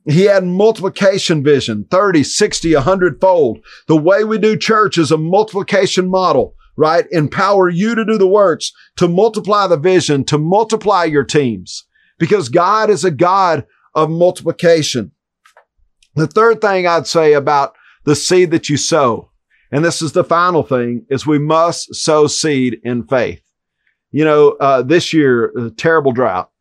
He 0.05 0.23
had 0.23 0.43
multiplication 0.43 1.43
vision, 1.43 1.85
30, 1.89 2.23
60, 2.23 2.73
100 2.75 3.21
fold. 3.21 3.59
The 3.87 3.95
way 3.95 4.23
we 4.23 4.37
do 4.37 4.57
church 4.57 4.97
is 4.97 5.11
a 5.11 5.17
multiplication 5.17 6.09
model, 6.09 6.55
right? 6.75 7.05
Empower 7.11 7.69
you 7.69 7.95
to 7.95 8.03
do 8.03 8.17
the 8.17 8.27
works, 8.27 8.71
to 8.97 9.07
multiply 9.07 9.67
the 9.67 9.77
vision, 9.77 10.25
to 10.25 10.37
multiply 10.37 11.05
your 11.05 11.23
teams 11.23 11.85
because 12.19 12.49
God 12.49 12.89
is 12.89 13.03
a 13.03 13.11
God 13.11 13.65
of 13.95 14.09
multiplication. 14.09 15.11
The 16.15 16.27
third 16.27 16.61
thing 16.61 16.85
I'd 16.85 17.07
say 17.07 17.33
about 17.33 17.75
the 18.05 18.15
seed 18.15 18.51
that 18.51 18.69
you 18.69 18.77
sow, 18.77 19.31
and 19.71 19.83
this 19.83 20.01
is 20.01 20.11
the 20.11 20.23
final 20.23 20.63
thing, 20.63 21.05
is 21.09 21.25
we 21.25 21.39
must 21.39 21.95
sow 21.95 22.27
seed 22.27 22.79
in 22.83 23.07
faith. 23.07 23.41
You 24.11 24.25
know, 24.25 24.49
uh, 24.59 24.83
this 24.83 25.13
year, 25.13 25.51
terrible 25.77 26.11
drought. 26.11 26.51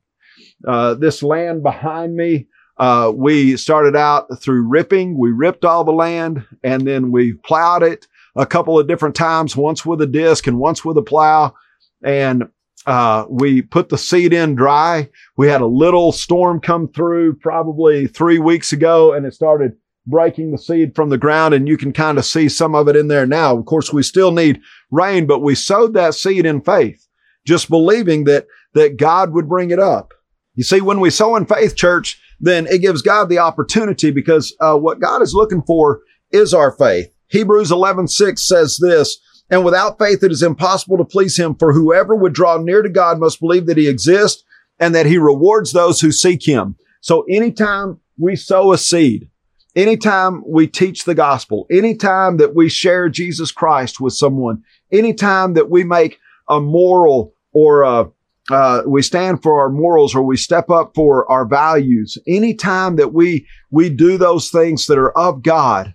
Uh, 0.67 0.95
this 0.95 1.23
land 1.23 1.63
behind 1.63 2.15
me, 2.15 2.47
uh, 2.79 3.13
we 3.15 3.57
started 3.57 3.97
out 3.97 4.27
through 4.41 4.67
ripping. 4.69 5.19
We 5.19 5.31
ripped 5.31 5.65
all 5.65 5.85
the 5.85 5.93
land 5.93 6.45
and 6.63 6.87
then 6.87 7.11
we 7.11 7.35
plowed 7.35 7.83
it 7.83 8.07
a 8.35 8.47
couple 8.47 8.79
of 8.79 8.89
different 8.89 9.15
times, 9.15 9.57
once 9.57 9.85
with 9.85 10.01
a 10.01 10.07
disc 10.07 10.47
and 10.47 10.59
once 10.59 10.85
with 10.85 10.97
a 10.97 11.03
plow. 11.03 11.55
And 12.03 12.49
uh, 12.87 13.27
we 13.29 13.63
put 13.63 13.89
the 13.89 13.99
seed 13.99 14.33
in 14.33 14.55
dry. 14.55 15.09
We 15.37 15.49
had 15.49 15.61
a 15.61 15.67
little 15.67 16.13
storm 16.13 16.61
come 16.61 16.89
through 16.89 17.35
probably 17.37 18.07
three 18.07 18.39
weeks 18.39 18.73
ago 18.73 19.13
and 19.13 19.27
it 19.27 19.35
started 19.35 19.77
breaking 20.07 20.51
the 20.51 20.59
seed 20.59 20.97
from 20.97 21.11
the 21.11 21.19
ground 21.19 21.55
and 21.55 21.69
you 21.69 21.77
can 21.77 21.93
kind 21.93 22.19
of 22.19 22.25
see 22.25 22.49
some 22.49 22.75
of 22.75 22.89
it 22.89 22.97
in 22.97 23.09
there 23.09 23.27
now. 23.27 23.57
Of 23.57 23.67
course, 23.67 23.93
we 23.93 24.03
still 24.03 24.33
need 24.33 24.61
rain, 24.91 25.27
but 25.27 25.41
we 25.41 25.55
sowed 25.55 25.95
that 25.95 26.15
seed 26.15 26.45
in 26.45 26.61
faith, 26.61 27.07
just 27.47 27.69
believing 27.69 28.25
that, 28.25 28.47
that 28.75 28.97
God 28.97 29.33
would 29.33 29.49
bring 29.49 29.71
it 29.71 29.79
up. 29.79 30.13
You 30.55 30.65
see, 30.65 30.81
when 30.81 31.01
we 31.01 31.11
sow 31.11 31.37
in 31.37 31.47
faith, 31.47 31.77
church, 31.77 32.21
then 32.43 32.67
it 32.67 32.79
gives 32.79 33.01
God 33.01 33.29
the 33.29 33.39
opportunity 33.39 34.11
because 34.11 34.55
uh, 34.61 34.77
what 34.77 35.01
God 35.01 35.23
is 35.23 35.33
looking 35.33 35.63
for 35.63 36.03
is 36.33 36.53
our 36.53 36.73
faith. 36.73 37.09
Hebrews 37.29 37.71
11, 37.71 38.09
6 38.09 38.47
says 38.47 38.79
this, 38.83 39.19
and 39.49 39.65
without 39.65 39.99
faith, 39.99 40.23
it 40.23 40.33
is 40.33 40.43
impossible 40.43 40.99
to 40.99 41.05
please 41.05 41.39
him. 41.39 41.55
For 41.55 41.73
whoever 41.73 42.15
would 42.17 42.33
draw 42.33 42.59
near 42.59 42.83
to 42.83 42.89
God 42.89 43.21
must 43.21 43.41
believe 43.41 43.67
that 43.67 43.77
he 43.77 43.89
exists 43.89 44.45
and 44.79 44.95
that 44.95 45.07
he 45.07 45.19
rewards 45.19 45.73
those 45.73 46.01
who 46.01 46.11
seek 46.11 46.47
him. 46.47 46.77
So 47.01 47.23
anytime 47.31 48.01
we 48.19 48.35
sow 48.35 48.73
a 48.73 48.79
seed, 48.79 49.29
anytime 49.77 50.43
we 50.47 50.67
teach 50.67 51.05
the 51.05 51.15
gospel, 51.15 51.67
anytime 51.71 52.39
that 52.39 52.55
we 52.55 52.69
share 52.69 53.09
Jesus 53.09 53.53
Christ 53.53 54.01
with 54.01 54.15
someone, 54.15 54.63
anytime 54.91 55.55
that 55.55 55.71
we 55.71 55.85
make 55.85 56.19
a 56.49 56.61
moral 56.61 57.35
or 57.53 57.83
a, 57.83 58.11
uh, 58.55 58.83
we 58.87 59.03
stand 59.03 59.43
for 59.43 59.61
our 59.61 59.71
morals 59.71 60.15
or 60.15 60.23
we 60.23 60.37
step 60.37 60.71
up 60.71 60.93
for 60.95 61.31
our 61.31 61.45
values, 61.45 62.19
anytime 62.27 62.97
that 62.97 63.12
we, 63.12 63.47
we 63.71 63.88
do 63.88 64.17
those 64.19 64.51
things 64.51 64.87
that 64.87 64.99
are 64.99 65.17
of 65.17 65.43
God 65.43 65.95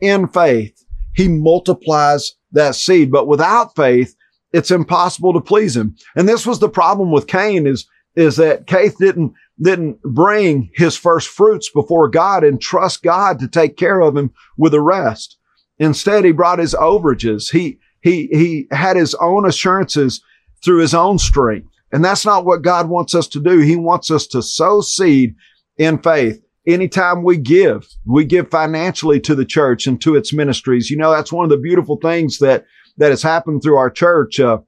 in 0.00 0.28
faith, 0.28 0.84
he 1.14 1.28
multiplies 1.28 2.32
that 2.52 2.74
seed. 2.74 3.10
But 3.10 3.28
without 3.28 3.74
faith, 3.76 4.14
it's 4.52 4.70
impossible 4.70 5.32
to 5.32 5.40
please 5.40 5.76
him. 5.76 5.96
And 6.16 6.28
this 6.28 6.46
was 6.46 6.58
the 6.58 6.68
problem 6.68 7.10
with 7.10 7.26
Cain 7.26 7.66
is, 7.66 7.86
is 8.16 8.36
that 8.36 8.66
Cain 8.66 8.92
didn't, 8.98 9.34
didn't 9.62 10.02
bring 10.02 10.70
his 10.74 10.96
first 10.96 11.28
fruits 11.28 11.70
before 11.70 12.08
God 12.08 12.42
and 12.42 12.60
trust 12.60 13.02
God 13.02 13.38
to 13.38 13.48
take 13.48 13.76
care 13.76 14.00
of 14.00 14.16
him 14.16 14.32
with 14.56 14.72
the 14.72 14.80
rest. 14.80 15.36
Instead, 15.78 16.24
he 16.24 16.32
brought 16.32 16.58
his 16.58 16.74
overages. 16.74 17.50
He, 17.50 17.78
he, 18.02 18.28
he 18.32 18.66
had 18.70 18.96
his 18.96 19.14
own 19.16 19.46
assurances 19.46 20.22
through 20.62 20.80
his 20.80 20.94
own 20.94 21.18
strength. 21.18 21.69
And 21.92 22.04
that's 22.04 22.24
not 22.24 22.44
what 22.44 22.62
God 22.62 22.88
wants 22.88 23.14
us 23.14 23.26
to 23.28 23.40
do. 23.40 23.58
He 23.58 23.76
wants 23.76 24.10
us 24.10 24.26
to 24.28 24.42
sow 24.42 24.80
seed 24.80 25.34
in 25.76 25.98
faith. 25.98 26.42
Anytime 26.66 27.22
we 27.22 27.36
give, 27.36 27.88
we 28.04 28.24
give 28.24 28.50
financially 28.50 29.18
to 29.20 29.34
the 29.34 29.44
church 29.44 29.86
and 29.86 30.00
to 30.02 30.14
its 30.14 30.32
ministries. 30.32 30.90
You 30.90 30.98
know, 30.98 31.10
that's 31.10 31.32
one 31.32 31.44
of 31.44 31.50
the 31.50 31.56
beautiful 31.56 31.96
things 31.96 32.38
that, 32.38 32.64
that 32.98 33.10
has 33.10 33.22
happened 33.22 33.62
through 33.62 33.76
our 33.76 33.90
church. 33.90 34.38
Uh, 34.38 34.58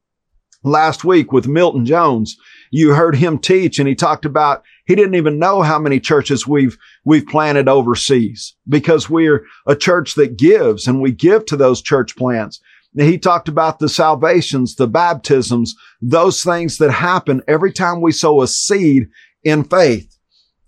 last 0.64 1.04
week 1.04 1.32
with 1.32 1.46
Milton 1.46 1.84
Jones, 1.84 2.36
you 2.70 2.94
heard 2.94 3.14
him 3.14 3.38
teach 3.38 3.78
and 3.78 3.88
he 3.88 3.94
talked 3.94 4.24
about 4.24 4.64
he 4.86 4.94
didn't 4.94 5.14
even 5.14 5.38
know 5.38 5.62
how 5.62 5.78
many 5.78 6.00
churches 6.00 6.46
we've, 6.46 6.76
we've 7.04 7.26
planted 7.26 7.68
overseas 7.68 8.56
because 8.68 9.10
we're 9.10 9.44
a 9.66 9.76
church 9.76 10.14
that 10.14 10.36
gives 10.36 10.86
and 10.86 11.00
we 11.00 11.12
give 11.12 11.46
to 11.46 11.56
those 11.56 11.82
church 11.82 12.16
plants. 12.16 12.60
He 12.94 13.18
talked 13.18 13.48
about 13.48 13.78
the 13.78 13.88
salvations, 13.88 14.74
the 14.74 14.86
baptisms, 14.86 15.74
those 16.00 16.42
things 16.42 16.78
that 16.78 16.90
happen 16.90 17.42
every 17.48 17.72
time 17.72 18.00
we 18.00 18.12
sow 18.12 18.42
a 18.42 18.46
seed 18.46 19.08
in 19.42 19.64
faith. 19.64 20.18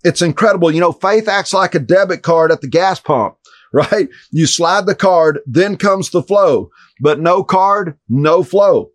It's 0.03 0.21
incredible. 0.21 0.71
You 0.71 0.81
know, 0.81 0.91
faith 0.91 1.27
acts 1.27 1.53
like 1.53 1.75
a 1.75 1.79
debit 1.79 2.23
card 2.23 2.51
at 2.51 2.61
the 2.61 2.67
gas 2.67 2.99
pump, 2.99 3.37
right? 3.73 4.07
You 4.31 4.47
slide 4.47 4.85
the 4.85 4.95
card, 4.95 5.39
then 5.45 5.77
comes 5.77 6.09
the 6.09 6.23
flow, 6.23 6.69
but 6.99 7.19
no 7.19 7.43
card, 7.43 7.97
no 8.09 8.43
flow. 8.43 8.91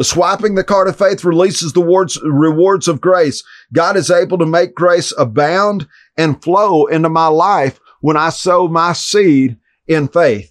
Swapping 0.00 0.54
the 0.54 0.64
card 0.64 0.88
of 0.88 0.96
faith 0.96 1.24
releases 1.24 1.72
the 1.72 1.82
rewards 2.22 2.88
of 2.88 3.00
grace. 3.00 3.42
God 3.72 3.96
is 3.96 4.10
able 4.10 4.38
to 4.38 4.46
make 4.46 4.74
grace 4.74 5.12
abound 5.18 5.86
and 6.16 6.42
flow 6.42 6.86
into 6.86 7.10
my 7.10 7.26
life 7.26 7.80
when 8.00 8.16
I 8.16 8.30
sow 8.30 8.66
my 8.68 8.94
seed 8.94 9.58
in 9.86 10.08
faith. 10.08 10.49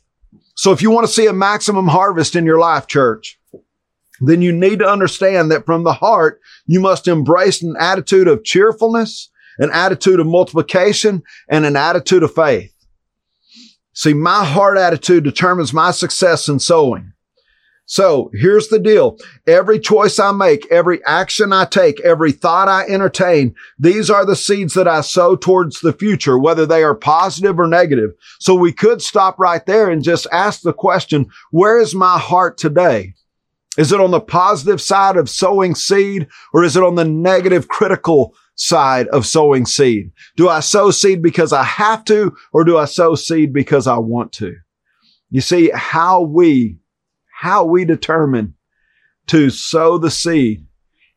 So 0.60 0.74
if 0.74 0.82
you 0.82 0.92
want 0.92 1.08
to 1.08 1.14
see 1.14 1.26
a 1.26 1.32
maximum 1.32 1.88
harvest 1.88 2.36
in 2.36 2.44
your 2.44 2.60
life, 2.60 2.86
church, 2.86 3.40
then 4.20 4.42
you 4.42 4.52
need 4.52 4.80
to 4.80 4.90
understand 4.90 5.52
that 5.52 5.66
from 5.66 5.86
the 5.86 5.94
heart, 5.94 6.42
you 6.66 6.82
must 6.82 7.08
embrace 7.08 7.64
an 7.64 7.76
attitude 7.80 8.28
of 8.28 8.44
cheerfulness, 8.44 9.30
an 9.58 9.70
attitude 9.72 10.20
of 10.20 10.28
multiplication, 10.28 11.24
and 11.48 11.66
an 11.66 11.78
attitude 11.78 12.24
of 12.24 12.36
faith. 12.36 12.74
See, 13.94 14.14
my 14.14 14.44
heart 14.44 14.78
attitude 14.78 15.24
determines 15.24 15.72
my 15.72 15.92
success 15.92 16.50
in 16.50 16.60
sowing. 16.60 17.14
So 17.92 18.30
here's 18.36 18.68
the 18.68 18.78
deal. 18.78 19.18
Every 19.48 19.80
choice 19.80 20.20
I 20.20 20.32
make, 20.32 20.72
every 20.72 21.04
action 21.06 21.52
I 21.52 21.66
take, 21.66 22.00
every 22.02 22.32
thought 22.32 22.68
I 22.68 22.84
entertain, 22.84 23.56
these 23.80 24.12
are 24.12 24.28
the 24.28 24.36
seeds 24.36 24.76
that 24.76 24.88
I 24.88 25.02
sow 25.02 25.36
towards 25.36 25.80
the 25.80 25.92
future, 25.92 26.38
whether 26.38 26.68
they 26.68 26.84
are 26.84 26.94
positive 26.94 27.60
or 27.60 27.66
negative. 27.66 28.12
So 28.40 28.54
we 28.54 28.74
could 28.74 29.02
stop 29.02 29.40
right 29.40 29.66
there 29.66 29.90
and 29.90 30.04
just 30.04 30.28
ask 30.32 30.62
the 30.62 30.72
question, 30.72 31.32
where 31.50 31.80
is 31.80 31.96
my 31.96 32.20
heart 32.20 32.60
today? 32.60 33.16
Is 33.76 33.92
it 33.92 34.00
on 34.00 34.12
the 34.12 34.22
positive 34.22 34.80
side 34.80 35.18
of 35.18 35.28
sowing 35.28 35.74
seed 35.74 36.28
or 36.54 36.64
is 36.64 36.78
it 36.78 36.84
on 36.84 36.94
the 36.94 37.06
negative 37.06 37.70
critical 37.70 38.36
side 38.54 39.08
of 39.08 39.26
sowing 39.26 39.66
seed? 39.66 40.12
Do 40.36 40.48
I 40.48 40.60
sow 40.60 40.92
seed 40.92 41.24
because 41.24 41.52
I 41.52 41.64
have 41.64 42.06
to 42.06 42.38
or 42.54 42.64
do 42.64 42.78
I 42.78 42.86
sow 42.86 43.16
seed 43.16 43.52
because 43.52 43.88
I 43.88 43.98
want 43.98 44.32
to? 44.34 44.54
You 45.32 45.42
see 45.42 45.72
how 45.74 46.22
we 46.22 46.78
how 47.40 47.64
we 47.64 47.86
determine 47.86 48.54
to 49.26 49.50
sow 49.50 49.98
the 49.98 50.12
seed 50.12 50.68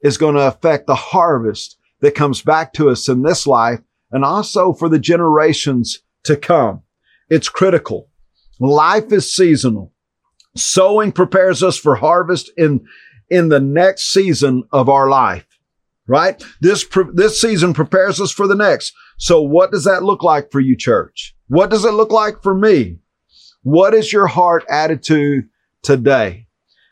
is 0.03 0.17
going 0.17 0.37
to 0.37 0.47
affect 0.47 0.87
the 0.87 0.95
harvest 0.95 1.77
that 2.01 2.15
comes 2.15 2.43
back 2.43 2.73
to 2.73 2.89
us 2.91 3.09
in 3.09 3.23
this 3.23 3.45
life 3.45 3.81
and 4.13 4.25
also 4.25 4.73
for 4.73 4.89
the 4.89 5.01
generations 5.01 5.99
to 6.23 6.37
come. 6.37 6.81
It's 7.29 7.49
critical. 7.49 8.09
Life 8.61 9.11
is 9.11 9.35
seasonal. 9.35 9.93
Sowing 10.55 11.11
prepares 11.11 11.61
us 11.61 11.77
for 11.77 11.97
harvest 11.97 12.53
in, 12.57 12.87
in 13.29 13.49
the 13.49 13.59
next 13.59 14.13
season 14.13 14.63
of 14.71 14.89
our 14.89 15.09
life, 15.09 15.47
right? 16.07 16.41
This, 16.61 16.87
this 17.15 17.41
season 17.41 17.75
prepares 17.75 18.21
us 18.21 18.31
for 18.31 18.47
the 18.47 18.55
next. 18.55 18.95
So 19.19 19.43
what 19.43 19.73
does 19.73 19.85
that 19.85 20.05
look 20.05 20.23
like 20.23 20.53
for 20.53 20.61
you, 20.61 20.77
church? 20.77 21.35
What 21.49 21.69
does 21.69 21.85
it 21.85 21.95
look 21.95 22.13
like 22.13 22.45
for 22.45 22.55
me? 22.55 22.99
What 23.65 23.93
is 23.93 24.13
your 24.13 24.29
heart 24.29 24.65
attitude 24.69 25.49
today? 25.83 26.47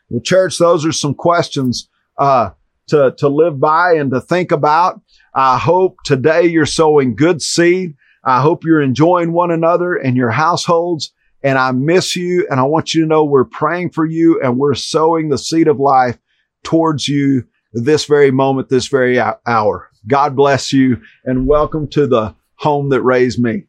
Well, 0.09 0.21
church, 0.21 0.57
those 0.57 0.85
are 0.85 0.91
some 0.91 1.13
questions 1.13 1.89
uh, 2.17 2.51
to, 2.87 3.13
to 3.17 3.29
live 3.29 3.59
by 3.59 3.93
and 3.93 4.11
to 4.11 4.21
think 4.21 4.51
about. 4.51 5.01
I 5.33 5.57
hope 5.57 5.97
today 6.03 6.45
you're 6.45 6.65
sowing 6.65 7.15
good 7.15 7.41
seed. 7.41 7.95
I 8.23 8.41
hope 8.41 8.63
you're 8.63 8.81
enjoying 8.81 9.31
one 9.31 9.51
another 9.51 9.95
and 9.95 10.17
your 10.17 10.31
households. 10.31 11.13
And 11.43 11.57
I 11.57 11.71
miss 11.71 12.15
you. 12.15 12.45
And 12.51 12.59
I 12.59 12.63
want 12.63 12.93
you 12.93 13.01
to 13.01 13.07
know 13.07 13.23
we're 13.23 13.45
praying 13.45 13.91
for 13.91 14.05
you 14.05 14.39
and 14.41 14.57
we're 14.57 14.75
sowing 14.75 15.29
the 15.29 15.37
seed 15.37 15.67
of 15.67 15.79
life 15.79 16.17
towards 16.63 17.07
you 17.07 17.45
this 17.73 18.05
very 18.05 18.31
moment, 18.31 18.69
this 18.69 18.87
very 18.87 19.19
hour. 19.19 19.89
God 20.07 20.35
bless 20.35 20.73
you 20.73 21.01
and 21.23 21.47
welcome 21.47 21.87
to 21.91 22.07
the 22.07 22.35
home 22.55 22.89
that 22.89 23.01
raised 23.01 23.41
me. 23.41 23.63